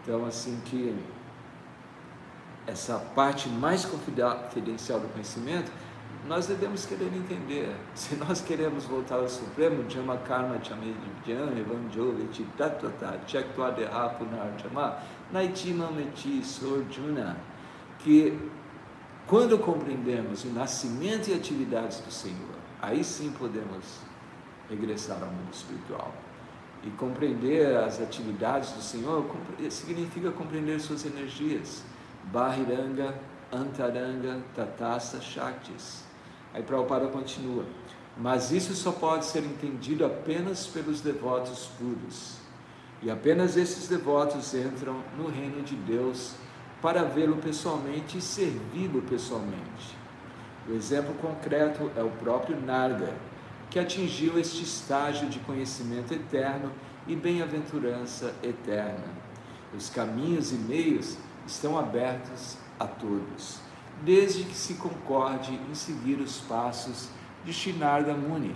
Então, 0.01 0.26
assim 0.26 0.59
que 0.66 0.95
essa 2.66 2.97
parte 3.14 3.49
mais 3.49 3.84
confidencial 3.84 4.99
do 5.01 5.07
conhecimento, 5.09 5.70
nós 6.26 6.47
devemos 6.47 6.86
querer 6.86 7.14
entender. 7.14 7.76
Se 7.93 8.16
nós 8.16 8.39
queremos 8.41 8.86
voltar 8.86 9.16
ao 9.16 9.28
Supremo, 9.28 9.88
Jama 9.89 10.18
Karma 10.20 10.57
Chamedjan, 10.64 11.51
Evanjovic, 11.59 12.45
Tattata, 12.57 13.20
Chaktuadeha 13.28 14.09
Punarjama, 14.18 14.97
Naitima 15.32 15.91
Meti 15.91 16.43
Sorjuna, 16.43 17.36
que 17.99 18.39
quando 19.28 19.59
compreendemos 19.59 20.45
o 20.45 20.49
nascimento 20.49 21.30
e 21.30 21.34
atividades 21.34 21.99
do 21.99 22.11
Senhor, 22.11 22.55
aí 22.82 23.03
sim 23.03 23.32
podemos 23.32 23.99
regressar 24.70 25.22
ao 25.22 25.30
mundo 25.30 25.53
espiritual. 25.53 26.14
E 26.86 26.89
compreender 26.91 27.77
as 27.77 28.01
atividades 28.01 28.71
do 28.71 28.81
Senhor 28.81 29.25
significa 29.69 30.31
compreender 30.31 30.79
suas 30.79 31.05
energias. 31.05 31.84
Bahiranga, 32.25 33.15
Antaranga, 33.51 34.41
Tatassa, 34.55 35.21
Shaktis. 35.21 36.03
Aí 36.53 36.61
Prabhupada 36.61 37.07
continua. 37.07 37.65
Mas 38.17 38.51
isso 38.51 38.73
só 38.75 38.91
pode 38.91 39.25
ser 39.25 39.43
entendido 39.43 40.05
apenas 40.05 40.67
pelos 40.67 41.01
devotos 41.01 41.69
puros. 41.79 42.38
E 43.01 43.09
apenas 43.09 43.57
esses 43.57 43.88
devotos 43.88 44.53
entram 44.53 45.01
no 45.17 45.29
reino 45.29 45.61
de 45.61 45.75
Deus 45.75 46.36
para 46.81 47.03
vê-lo 47.03 47.38
pessoalmente 47.38 48.17
e 48.17 48.21
servi-lo 48.21 49.01
pessoalmente. 49.01 49.97
O 50.67 50.73
exemplo 50.73 51.13
concreto 51.15 51.91
é 51.95 52.03
o 52.03 52.09
próprio 52.09 52.59
Narga, 52.59 53.13
que 53.74 53.80
atingiu 53.80 54.38
este 54.38 54.61
estágio 54.61 55.28
de 55.30 55.39
conhecimento 55.39 56.13
eterno 56.13 56.71
e 57.07 57.15
bem-aventurança 57.15 58.32
eterna. 58.43 59.03
Os 59.76 59.89
caminhos 59.89 60.51
e 60.51 60.55
meios 60.57 61.17
estão 61.47 61.76
abertos 61.76 62.55
a 62.80 62.86
todos, 62.86 63.57
desde 64.03 64.43
que 64.43 64.53
se 64.53 64.76
concorde 64.76 65.59
em 65.71 65.74
seguir 65.74 66.19
os 66.19 66.39
passos 66.41 67.09
de 67.43 67.51
Shinarda 67.51 68.13
Muni. 68.13 68.55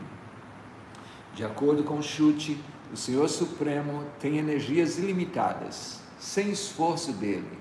De 1.33 1.43
acordo 1.43 1.83
com 1.83 1.99
Shuti, 1.99 2.63
o 2.93 2.95
Senhor 2.95 3.27
Supremo 3.27 4.03
tem 4.19 4.37
energias 4.37 4.99
ilimitadas, 4.99 5.99
sem 6.19 6.51
esforço 6.51 7.11
dele 7.11 7.57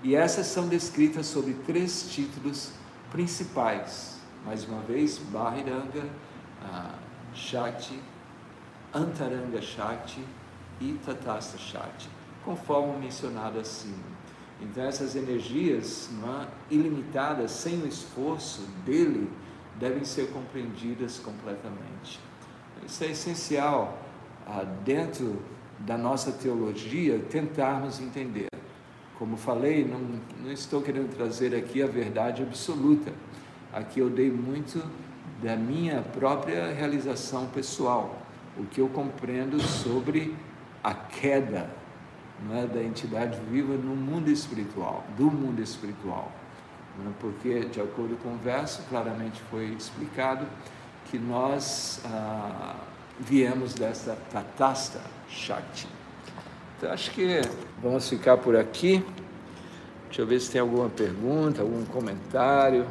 e 0.00 0.14
essas 0.14 0.46
são 0.46 0.68
descritas 0.68 1.26
sob 1.26 1.52
três 1.66 2.08
títulos 2.12 2.70
principais. 3.10 4.20
Mais 4.46 4.64
uma 4.64 4.80
vez, 4.82 5.18
Bahiranga, 5.18 6.08
uh, 6.62 6.94
Shakti, 7.34 7.98
Antaranga 8.92 9.60
Shakti 9.60 10.24
e 10.80 10.98
Tatasta 11.04 11.58
Shakti, 11.58 12.08
conforme 12.44 12.98
mencionado 12.98 13.58
acima. 13.58 14.20
Então, 14.60 14.84
essas 14.84 15.16
energias 15.16 16.10
é, 16.22 16.46
ilimitadas, 16.70 17.50
sem 17.50 17.80
o 17.82 17.86
esforço 17.86 18.62
dele, 18.84 19.30
devem 19.78 20.04
ser 20.04 20.30
compreendidas 20.30 21.18
completamente. 21.18 22.20
Isso 22.84 23.04
é 23.04 23.08
essencial 23.08 23.98
uh, 24.46 24.66
dentro 24.84 25.40
da 25.78 25.96
nossa 25.96 26.30
teologia 26.30 27.18
tentarmos 27.30 28.00
entender. 28.00 28.48
Como 29.18 29.36
falei, 29.36 29.84
não, 29.84 30.00
não 30.42 30.52
estou 30.52 30.82
querendo 30.82 31.14
trazer 31.14 31.54
aqui 31.54 31.82
a 31.82 31.86
verdade 31.86 32.42
absoluta. 32.42 33.12
Aqui 33.72 34.00
eu 34.00 34.10
dei 34.10 34.30
muito 34.30 34.82
da 35.42 35.56
minha 35.56 36.02
própria 36.02 36.72
realização 36.72 37.46
pessoal, 37.46 38.18
o 38.56 38.64
que 38.64 38.80
eu 38.80 38.88
compreendo 38.88 39.60
sobre 39.60 40.34
a 40.82 40.94
queda 40.94 41.70
é, 42.52 42.66
da 42.66 42.82
entidade 42.82 43.38
viva 43.50 43.74
no 43.74 43.94
mundo 43.94 44.30
espiritual, 44.30 45.04
do 45.16 45.30
mundo 45.30 45.60
espiritual. 45.60 46.32
É? 46.98 47.10
Porque, 47.20 47.60
de 47.66 47.80
acordo 47.80 48.16
com 48.22 48.30
o 48.30 48.38
verso, 48.38 48.82
claramente 48.88 49.40
foi 49.50 49.66
explicado 49.66 50.46
que 51.10 51.18
nós 51.18 52.00
ah, 52.04 52.76
viemos 53.18 53.74
dessa 53.74 54.16
Tatasta 54.30 55.00
Shakti. 55.28 55.86
Então, 56.76 56.92
acho 56.92 57.10
que 57.10 57.40
vamos 57.82 58.08
ficar 58.08 58.38
por 58.38 58.56
aqui. 58.56 59.04
Deixa 60.06 60.22
eu 60.22 60.26
ver 60.26 60.40
se 60.40 60.50
tem 60.50 60.60
alguma 60.60 60.88
pergunta, 60.88 61.60
algum 61.62 61.84
comentário. 61.84 62.86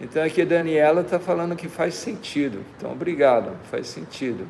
Então 0.00 0.22
aqui 0.22 0.42
a 0.42 0.44
Daniela 0.44 1.00
está 1.00 1.18
falando 1.18 1.56
que 1.56 1.68
faz 1.68 1.94
sentido. 1.94 2.62
Então, 2.76 2.92
obrigado, 2.92 3.52
faz 3.70 3.86
sentido. 3.86 4.46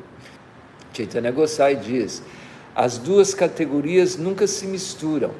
Chaitanya 0.93 1.31
Gosai 1.31 1.75
diz: 1.75 2.21
as 2.75 2.97
duas 2.97 3.33
categorias 3.33 4.17
nunca 4.17 4.45
se 4.45 4.67
misturam, 4.67 5.31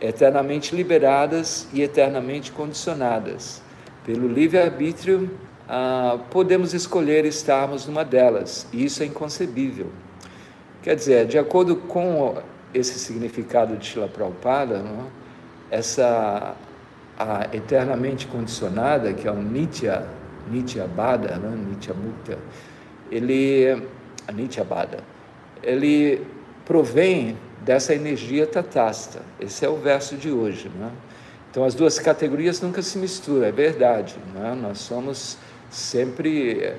eternamente 0.00 0.74
liberadas 0.74 1.66
e 1.72 1.82
eternamente 1.82 2.52
condicionadas. 2.52 3.60
Pelo 4.04 4.28
livre-arbítrio, 4.28 5.30
ah, 5.68 6.18
podemos 6.30 6.72
escolher 6.72 7.24
estarmos 7.24 7.86
numa 7.86 8.04
delas, 8.04 8.66
e 8.72 8.84
isso 8.84 9.02
é 9.02 9.06
inconcebível. 9.06 9.90
Quer 10.82 10.94
dizer, 10.94 11.26
de 11.26 11.38
acordo 11.38 11.76
com 11.76 12.40
esse 12.72 12.98
significado 12.98 13.76
de 13.76 13.84
Shila 13.84 14.08
Prabhupada, 14.08 14.78
não? 14.78 15.06
essa 15.70 16.54
a 17.18 17.48
eternamente 17.52 18.26
condicionada, 18.28 19.12
que 19.12 19.26
é 19.26 19.30
o 19.30 19.42
Nitya, 19.42 20.06
Nitya 20.48 20.86
Bada, 20.86 21.36
né? 21.36 21.56
Nitya 21.68 21.92
Mukta, 21.92 22.38
ele, 23.10 23.82
a 24.26 24.32
Nitya 24.32 24.62
Bada, 24.62 24.98
ele 25.62 26.24
provém 26.64 27.36
dessa 27.64 27.94
energia 27.94 28.46
tatasta. 28.46 29.20
Esse 29.40 29.64
é 29.64 29.68
o 29.68 29.76
verso 29.76 30.16
de 30.16 30.30
hoje. 30.30 30.68
Né? 30.68 30.90
Então 31.50 31.64
as 31.64 31.74
duas 31.74 31.98
categorias 31.98 32.60
nunca 32.60 32.82
se 32.82 32.98
misturam, 32.98 33.44
é 33.44 33.50
verdade. 33.50 34.16
Né? 34.34 34.56
Nós 34.60 34.78
somos 34.78 35.38
sempre, 35.70 36.74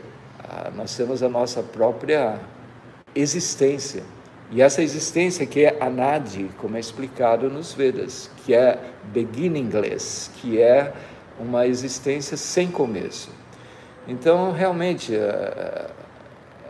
nós 0.76 0.96
temos 0.96 1.22
a 1.22 1.28
nossa 1.28 1.62
própria 1.62 2.40
existência. 3.14 4.04
E 4.52 4.62
essa 4.62 4.82
existência 4.82 5.46
que 5.46 5.66
é 5.66 5.78
anadi, 5.80 6.50
como 6.58 6.76
é 6.76 6.80
explicado 6.80 7.50
nos 7.50 7.74
Vedas, 7.74 8.32
que 8.38 8.54
é 8.54 8.80
beginningless, 9.06 10.32
que 10.36 10.60
é 10.60 10.92
uma 11.40 11.68
existência 11.68 12.36
sem 12.36 12.70
começo. 12.70 13.30
Então, 14.08 14.52
realmente, 14.52 15.16
eh, 15.16 15.88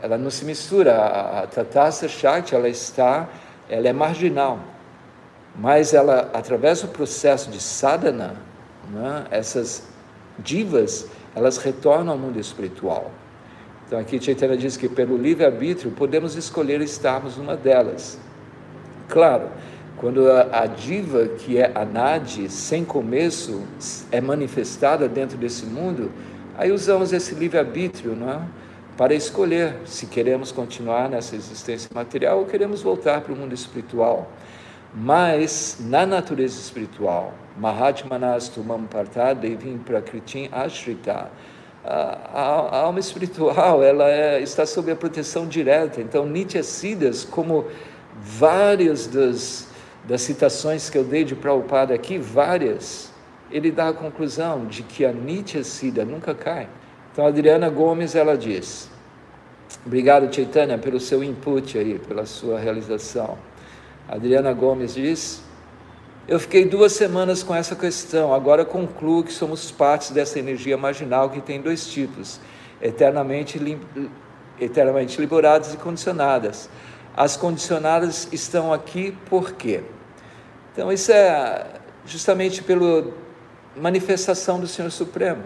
ela 0.01 0.17
não 0.17 0.29
se 0.29 0.43
mistura. 0.43 0.95
A 1.41 1.47
Tatasta 1.47 2.07
Shakti, 2.07 2.53
ela 2.53 2.67
está, 2.67 3.29
ela 3.69 3.87
é 3.87 3.93
marginal. 3.93 4.59
Mas 5.55 5.93
ela, 5.93 6.29
através 6.33 6.81
do 6.81 6.89
processo 6.89 7.49
de 7.49 7.61
sadhana, 7.61 8.35
né, 8.91 9.25
essas 9.31 9.87
divas, 10.37 11.07
elas 11.35 11.57
retornam 11.57 12.13
ao 12.13 12.19
mundo 12.19 12.39
espiritual. 12.39 13.11
Então 13.89 13.97
aqui 13.97 14.21
Chaitanya 14.21 14.55
diz 14.55 14.77
que 14.77 14.87
pelo 14.87 15.17
livre-arbítrio 15.17 15.89
podemos 15.89 16.35
escolher 16.35 16.79
estarmos 16.79 17.37
numa 17.37 17.57
delas. 17.57 18.19
Claro, 19.07 19.49
quando 19.97 20.29
a, 20.31 20.59
a 20.61 20.67
diva 20.67 21.27
que 21.29 21.57
é 21.57 21.71
a 21.73 21.83
Nadi, 21.83 22.51
sem 22.51 22.85
começo, 22.85 23.63
é 24.11 24.21
manifestada 24.21 25.09
dentro 25.09 25.39
desse 25.39 25.65
mundo, 25.65 26.11
aí 26.55 26.71
usamos 26.71 27.11
esse 27.11 27.33
livre-arbítrio 27.33 28.15
não 28.15 28.29
é? 28.29 28.41
para 28.95 29.15
escolher 29.15 29.77
se 29.85 30.05
queremos 30.05 30.51
continuar 30.51 31.09
nessa 31.09 31.35
existência 31.35 31.89
material 31.91 32.37
ou 32.37 32.45
queremos 32.45 32.83
voltar 32.83 33.21
para 33.21 33.33
o 33.33 33.35
mundo 33.35 33.55
espiritual. 33.55 34.31
Mas 34.93 35.79
na 35.79 36.05
natureza 36.05 36.61
espiritual, 36.61 37.33
Mahatmanastu 37.57 38.63
Mamparta 38.63 39.33
Devim 39.33 39.79
Prakritim 39.79 40.47
Ashrita, 40.51 41.31
a, 41.89 42.71
a, 42.71 42.79
alma 42.81 42.99
espiritual 42.99 43.81
ela 43.81 44.07
é, 44.07 44.39
está 44.41 44.63
sob 44.63 44.91
a 44.91 44.95
proteção 44.95 45.47
direta. 45.47 45.99
Então, 45.99 46.23
Nitya 46.23 46.61
Siddhas, 46.61 47.23
como 47.23 47.65
várias 48.21 49.07
das, 49.07 49.67
das 50.07 50.21
citações 50.21 50.87
que 50.87 50.97
eu 50.97 51.03
dei 51.03 51.23
de 51.23 51.35
Prabhupada 51.35 51.95
aqui, 51.95 52.19
várias, 52.19 53.11
ele 53.49 53.71
dá 53.71 53.89
a 53.89 53.93
conclusão 53.93 54.67
de 54.67 54.83
que 54.83 55.03
a 55.03 55.11
Nitya 55.11 55.63
Siddha 55.63 56.05
nunca 56.05 56.35
cai. 56.35 56.69
Então, 57.11 57.25
Adriana 57.25 57.69
Gomes, 57.69 58.13
ela 58.13 58.37
diz, 58.37 58.87
obrigado 59.83 60.33
Chaitanya 60.33 60.77
pelo 60.77 60.99
seu 60.99 61.23
input 61.23 61.75
aí, 61.75 61.97
pela 61.97 62.27
sua 62.27 62.59
realização. 62.59 63.35
Adriana 64.07 64.53
Gomes 64.53 64.93
diz, 64.93 65.41
eu 66.29 66.39
fiquei 66.39 66.63
duas 66.63 66.93
semanas 66.93 67.41
com 67.41 67.55
essa 67.55 67.75
questão, 67.75 68.35
agora 68.35 68.63
concluo 68.63 69.23
que 69.23 69.33
somos 69.33 69.71
partes 69.71 70.11
dessa 70.11 70.37
energia 70.37 70.77
marginal 70.77 71.31
que 71.31 71.41
tem 71.41 71.59
dois 71.59 71.87
tipos: 71.87 72.39
eternamente, 72.79 73.59
eternamente 74.59 75.19
liberadas 75.19 75.73
e 75.73 75.77
condicionadas. 75.77 76.69
As 77.17 77.35
condicionadas 77.35 78.29
estão 78.31 78.71
aqui 78.71 79.17
por 79.27 79.53
quê? 79.53 79.81
Então, 80.71 80.91
isso 80.91 81.11
é 81.11 81.65
justamente 82.05 82.61
pela 82.61 83.11
manifestação 83.75 84.59
do 84.59 84.67
Senhor 84.67 84.91
Supremo. 84.91 85.41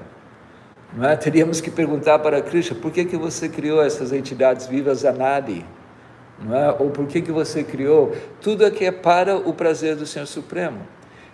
Não 0.94 1.08
é? 1.08 1.16
Teríamos 1.16 1.62
que 1.62 1.72
perguntar 1.72 2.20
para 2.20 2.42
Krishna 2.42 2.76
por 2.76 2.92
que, 2.92 3.06
que 3.06 3.16
você 3.16 3.48
criou 3.48 3.82
essas 3.82 4.12
entidades 4.12 4.68
vivas 4.68 5.06
Anadi? 5.06 5.66
É? 6.52 6.76
ou 6.82 6.90
por 6.90 7.08
que, 7.08 7.22
que 7.22 7.32
você 7.32 7.64
criou, 7.64 8.16
tudo 8.42 8.66
aqui 8.66 8.86
é 8.86 8.92
para 8.92 9.38
o 9.38 9.54
prazer 9.54 9.96
do 9.96 10.06
Senhor 10.06 10.26
Supremo. 10.26 10.80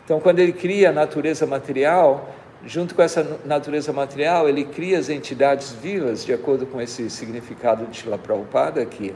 Então, 0.03 0.19
quando 0.19 0.39
ele 0.39 0.53
cria 0.53 0.89
a 0.89 0.91
natureza 0.91 1.45
material, 1.45 2.29
junto 2.65 2.95
com 2.95 3.01
essa 3.01 3.39
natureza 3.45 3.93
material, 3.93 4.49
ele 4.49 4.63
cria 4.65 4.97
as 4.99 5.09
entidades 5.09 5.71
vivas, 5.71 6.25
de 6.25 6.33
acordo 6.33 6.65
com 6.65 6.81
esse 6.81 7.09
significado 7.09 7.85
de 7.85 7.97
Shila 7.97 8.17
Prabhupada 8.17 8.81
aqui. 8.81 9.13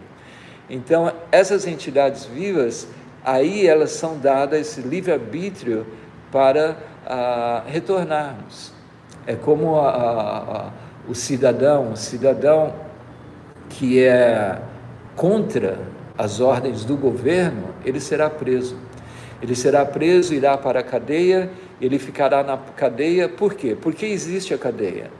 Então, 0.69 1.11
essas 1.31 1.67
entidades 1.67 2.25
vivas, 2.25 2.88
aí 3.23 3.67
elas 3.67 3.91
são 3.91 4.17
dadas 4.17 4.59
esse 4.61 4.81
livre-arbítrio 4.81 5.86
para 6.31 6.77
ah, 7.05 7.63
retornarmos. 7.67 8.71
É 9.27 9.36
como 9.36 9.77
a, 9.77 9.89
a, 9.89 10.38
a, 10.38 10.69
o 11.07 11.13
cidadão, 11.13 11.91
o 11.91 11.97
cidadão 11.97 12.73
que 13.69 14.03
é 14.03 14.59
contra 15.16 15.80
as 16.18 16.39
ordens 16.39 16.86
do 16.86 16.95
governo, 16.95 17.74
ele 17.86 17.99
será 17.99 18.30
preso. 18.30 18.78
Ele 19.41 19.55
será 19.55 19.86
preso, 19.86 20.34
irá 20.34 20.57
para 20.57 20.80
a 20.80 20.84
cadeia, 20.84 21.49
ele 21.82 21.99
ficará 21.99 22.43
na 22.43 22.57
cadeia, 22.57 23.28
por 23.28 23.53
quê? 23.53 23.76
Porque 23.80 24.05
existe 24.05 24.53
a 24.53 24.57
cadeia. 24.57 25.11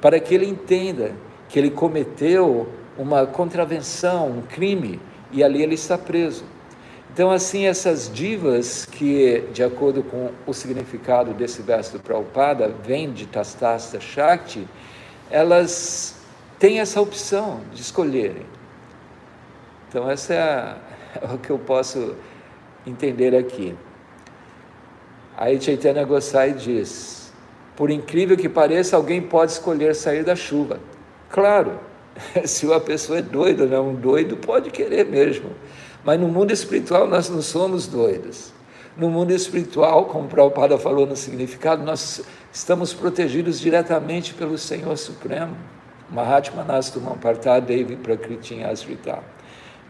Para 0.00 0.18
que 0.18 0.34
ele 0.34 0.46
entenda 0.46 1.12
que 1.48 1.58
ele 1.58 1.70
cometeu 1.70 2.68
uma 2.98 3.26
contravenção, 3.26 4.28
um 4.28 4.42
crime, 4.42 4.98
e 5.30 5.44
ali 5.44 5.62
ele 5.62 5.74
está 5.74 5.96
preso. 5.96 6.44
Então, 7.12 7.30
assim, 7.30 7.66
essas 7.66 8.10
divas 8.12 8.86
que, 8.86 9.44
de 9.52 9.62
acordo 9.62 10.02
com 10.02 10.30
o 10.46 10.52
significado 10.52 11.32
desse 11.34 11.62
verso 11.62 11.92
do 11.92 12.00
Prabhupada, 12.00 12.74
vem 12.84 13.12
de 13.12 13.26
Tastasta 13.26 14.00
Shakti, 14.00 14.66
elas 15.30 16.16
têm 16.58 16.80
essa 16.80 17.00
opção 17.00 17.60
de 17.72 17.82
escolherem 17.82 18.46
então, 19.92 20.10
essa 20.10 20.32
é, 20.32 20.74
é 21.20 21.26
o 21.34 21.36
que 21.36 21.50
eu 21.50 21.58
posso 21.58 22.14
entender 22.86 23.36
aqui. 23.36 23.76
Aí 25.36 25.60
Chaitanya 25.60 26.02
Gosai 26.02 26.54
diz: 26.54 27.30
por 27.76 27.90
incrível 27.90 28.34
que 28.34 28.48
pareça, 28.48 28.96
alguém 28.96 29.20
pode 29.20 29.52
escolher 29.52 29.94
sair 29.94 30.24
da 30.24 30.34
chuva. 30.34 30.80
Claro, 31.28 31.78
se 32.46 32.64
uma 32.64 32.80
pessoa 32.80 33.18
é 33.18 33.22
doida, 33.22 33.66
não, 33.66 33.90
um 33.90 33.94
doido 33.94 34.34
pode 34.38 34.70
querer 34.70 35.04
mesmo. 35.04 35.50
Mas 36.02 36.18
no 36.18 36.26
mundo 36.26 36.52
espiritual 36.52 37.06
nós 37.06 37.28
não 37.28 37.42
somos 37.42 37.86
doidos. 37.86 38.50
No 38.96 39.10
mundo 39.10 39.30
espiritual, 39.32 40.06
como 40.06 40.24
o 40.24 40.28
Prabhupada 40.28 40.78
falou 40.78 41.06
no 41.06 41.16
significado, 41.16 41.84
nós 41.84 42.22
estamos 42.50 42.94
protegidos 42.94 43.60
diretamente 43.60 44.32
pelo 44.32 44.56
Senhor 44.56 44.96
Supremo. 44.96 45.54
Mahatma 46.08 46.64
Nastu 46.64 46.98
Mamparta 46.98 47.60
Devi 47.60 47.96
Prakritin 47.96 48.62
Asrita. 48.62 49.22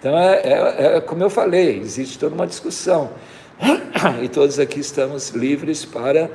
Então, 0.02 0.18
é, 0.18 0.40
é, 0.42 0.96
é, 0.96 1.00
como 1.00 1.22
eu 1.22 1.30
falei, 1.30 1.78
existe 1.78 2.18
toda 2.18 2.34
uma 2.34 2.44
discussão. 2.44 3.10
E 4.20 4.28
todos 4.28 4.58
aqui 4.58 4.80
estamos 4.80 5.28
livres 5.28 5.84
para, 5.84 6.28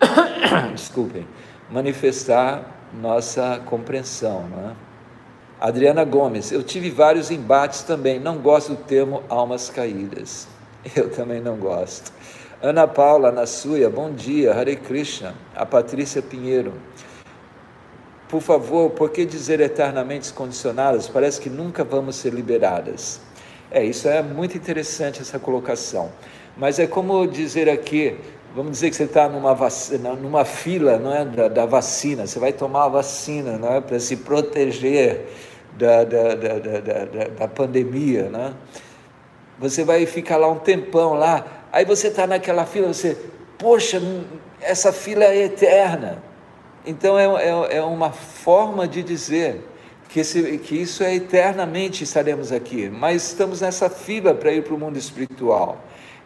desculpem, 0.72 1.28
manifestar 1.70 2.62
nossa 2.98 3.60
compreensão. 3.66 4.48
Não 4.48 4.70
é? 4.70 4.72
Adriana 5.60 6.02
Gomes, 6.02 6.50
eu 6.50 6.62
tive 6.62 6.88
vários 6.88 7.30
embates 7.30 7.82
também, 7.82 8.18
não 8.18 8.38
gosto 8.38 8.70
do 8.70 8.76
termo 8.76 9.22
almas 9.28 9.68
caídas. 9.68 10.48
Eu 10.96 11.10
também 11.10 11.42
não 11.42 11.58
gosto. 11.58 12.10
Ana 12.62 12.88
Paula 12.88 13.30
Nasuya, 13.30 13.90
bom 13.90 14.10
dia, 14.14 14.54
Hare 14.54 14.76
Krishna. 14.76 15.34
A 15.54 15.66
Patrícia 15.66 16.22
Pinheiro, 16.22 16.72
por 18.30 18.40
favor, 18.40 18.90
por 18.90 19.10
que 19.10 19.24
dizer 19.26 19.60
eternamente 19.60 20.32
condicionadas? 20.32 21.08
Parece 21.08 21.40
que 21.40 21.50
nunca 21.50 21.82
vamos 21.82 22.14
ser 22.14 22.32
liberadas. 22.32 23.20
É, 23.72 23.84
isso 23.84 24.08
é 24.08 24.22
muito 24.22 24.56
interessante 24.56 25.20
essa 25.20 25.36
colocação. 25.36 26.12
Mas 26.56 26.78
é 26.78 26.86
como 26.86 27.26
dizer 27.26 27.68
aqui, 27.68 28.16
vamos 28.54 28.72
dizer 28.72 28.90
que 28.90 28.96
você 28.96 29.04
está 29.04 29.28
numa, 29.28 29.52
vacina, 29.52 30.12
numa 30.14 30.44
fila 30.44 30.96
não 30.96 31.12
é, 31.12 31.24
da, 31.24 31.48
da, 31.48 31.66
vacina, 31.66 32.24
você 32.24 32.38
vai 32.38 32.52
tomar 32.52 32.84
a 32.84 32.88
vacina 32.88 33.58
não 33.58 33.74
é, 33.74 33.80
para 33.80 33.98
se 33.98 34.16
proteger 34.16 35.26
da, 35.76 36.04
da, 36.04 36.34
da, 36.36 36.58
da, 36.58 37.24
da 37.36 37.48
pandemia. 37.48 38.28
Né? 38.28 38.54
Você 39.58 39.82
vai 39.82 40.06
ficar 40.06 40.36
lá 40.36 40.48
um 40.48 40.58
tempão 40.58 41.14
lá, 41.14 41.66
aí 41.72 41.84
você 41.84 42.06
está 42.08 42.28
naquela 42.28 42.64
fila, 42.64 42.86
você, 42.94 43.16
poxa, 43.58 44.00
essa 44.60 44.92
fila 44.92 45.24
é 45.24 45.46
eterna. 45.46 46.29
Então 46.84 47.18
é, 47.18 47.24
é, 47.24 47.76
é 47.76 47.82
uma 47.82 48.10
forma 48.10 48.88
de 48.88 49.02
dizer 49.02 49.62
que, 50.08 50.20
esse, 50.20 50.58
que 50.58 50.74
isso 50.74 51.02
é 51.02 51.14
eternamente 51.14 52.04
estaremos 52.04 52.50
aqui, 52.50 52.88
mas 52.88 53.28
estamos 53.28 53.60
nessa 53.60 53.88
fila 53.88 54.34
para 54.34 54.52
ir 54.52 54.64
para 54.64 54.74
o 54.74 54.78
mundo 54.78 54.96
espiritual. 54.96 55.78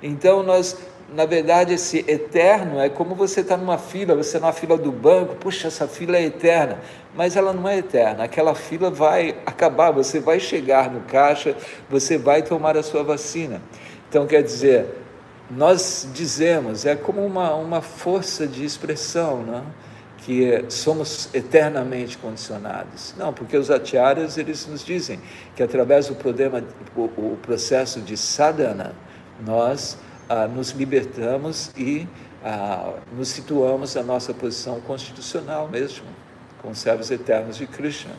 Então 0.02 0.42
nós, 0.42 0.76
na 1.12 1.26
verdade, 1.26 1.74
esse 1.74 2.04
eterno 2.08 2.80
é 2.80 2.88
como 2.88 3.14
você 3.14 3.40
está 3.40 3.56
numa 3.56 3.76
fila, 3.76 4.14
você 4.14 4.38
na 4.38 4.52
fila 4.52 4.78
do 4.78 4.92
banco, 4.92 5.34
puxa, 5.36 5.68
essa 5.68 5.88
fila 5.88 6.16
é 6.16 6.24
eterna, 6.24 6.78
mas 7.14 7.36
ela 7.36 7.52
não 7.52 7.68
é 7.68 7.78
eterna, 7.78 8.24
aquela 8.24 8.54
fila 8.54 8.90
vai 8.90 9.36
acabar, 9.44 9.90
você 9.90 10.20
vai 10.20 10.38
chegar 10.38 10.90
no 10.90 11.00
caixa, 11.02 11.56
você 11.90 12.16
vai 12.16 12.42
tomar 12.42 12.76
a 12.76 12.82
sua 12.82 13.02
vacina. 13.02 13.60
Então 14.08 14.26
quer 14.26 14.42
dizer, 14.42 14.86
nós 15.50 16.08
dizemos, 16.14 16.86
é 16.86 16.94
como 16.94 17.24
uma, 17.24 17.54
uma 17.54 17.82
força 17.82 18.46
de 18.46 18.64
expressão, 18.64 19.42
não? 19.42 19.84
Que 20.24 20.64
somos 20.70 21.28
eternamente 21.34 22.16
condicionados. 22.16 23.14
Não, 23.18 23.32
porque 23.32 23.58
os 23.58 23.70
acharyas 23.70 24.38
eles 24.38 24.66
nos 24.66 24.82
dizem 24.82 25.20
que 25.54 25.62
através 25.62 26.08
do 26.08 26.14
problema, 26.14 26.64
o, 26.96 27.02
o 27.02 27.38
processo 27.42 28.00
de 28.00 28.16
sadhana, 28.16 28.94
nós 29.44 29.98
ah, 30.26 30.48
nos 30.48 30.70
libertamos 30.70 31.70
e 31.76 32.08
ah, 32.42 32.94
nos 33.14 33.28
situamos 33.28 33.94
na 33.96 34.02
nossa 34.02 34.32
posição 34.32 34.80
constitucional 34.80 35.68
mesmo, 35.68 36.06
como 36.62 36.74
servos 36.74 37.10
eternos 37.10 37.58
de 37.58 37.66
Krishna. 37.66 38.12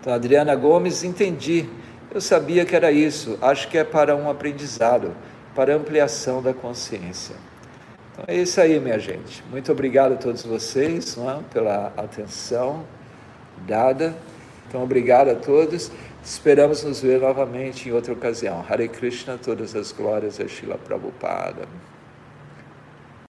Então, 0.00 0.12
Adriana 0.12 0.54
Gomes, 0.54 1.02
entendi. 1.02 1.68
Eu 2.12 2.20
sabia 2.20 2.64
que 2.64 2.76
era 2.76 2.92
isso. 2.92 3.36
Acho 3.42 3.66
que 3.66 3.76
é 3.76 3.82
para 3.82 4.14
um 4.14 4.30
aprendizado, 4.30 5.12
para 5.52 5.74
ampliação 5.74 6.40
da 6.40 6.54
consciência. 6.54 7.34
Então 8.14 8.24
é 8.28 8.36
isso 8.36 8.60
aí, 8.60 8.78
minha 8.78 8.98
gente. 8.98 9.42
Muito 9.50 9.72
obrigado 9.72 10.12
a 10.12 10.16
todos 10.16 10.44
vocês 10.44 11.16
é, 11.18 11.42
pela 11.52 11.92
atenção 11.96 12.84
dada. 13.66 14.14
Então, 14.68 14.84
obrigado 14.84 15.30
a 15.30 15.34
todos. 15.34 15.90
Esperamos 16.22 16.84
nos 16.84 17.02
ver 17.02 17.20
novamente 17.20 17.88
em 17.88 17.92
outra 17.92 18.12
ocasião. 18.12 18.64
Hare 18.68 18.88
Krishna, 18.88 19.36
todas 19.36 19.74
as 19.74 19.90
glórias 19.90 20.40
a 20.40 20.46
Shila 20.46 20.78
Prabhupada. 20.78 21.66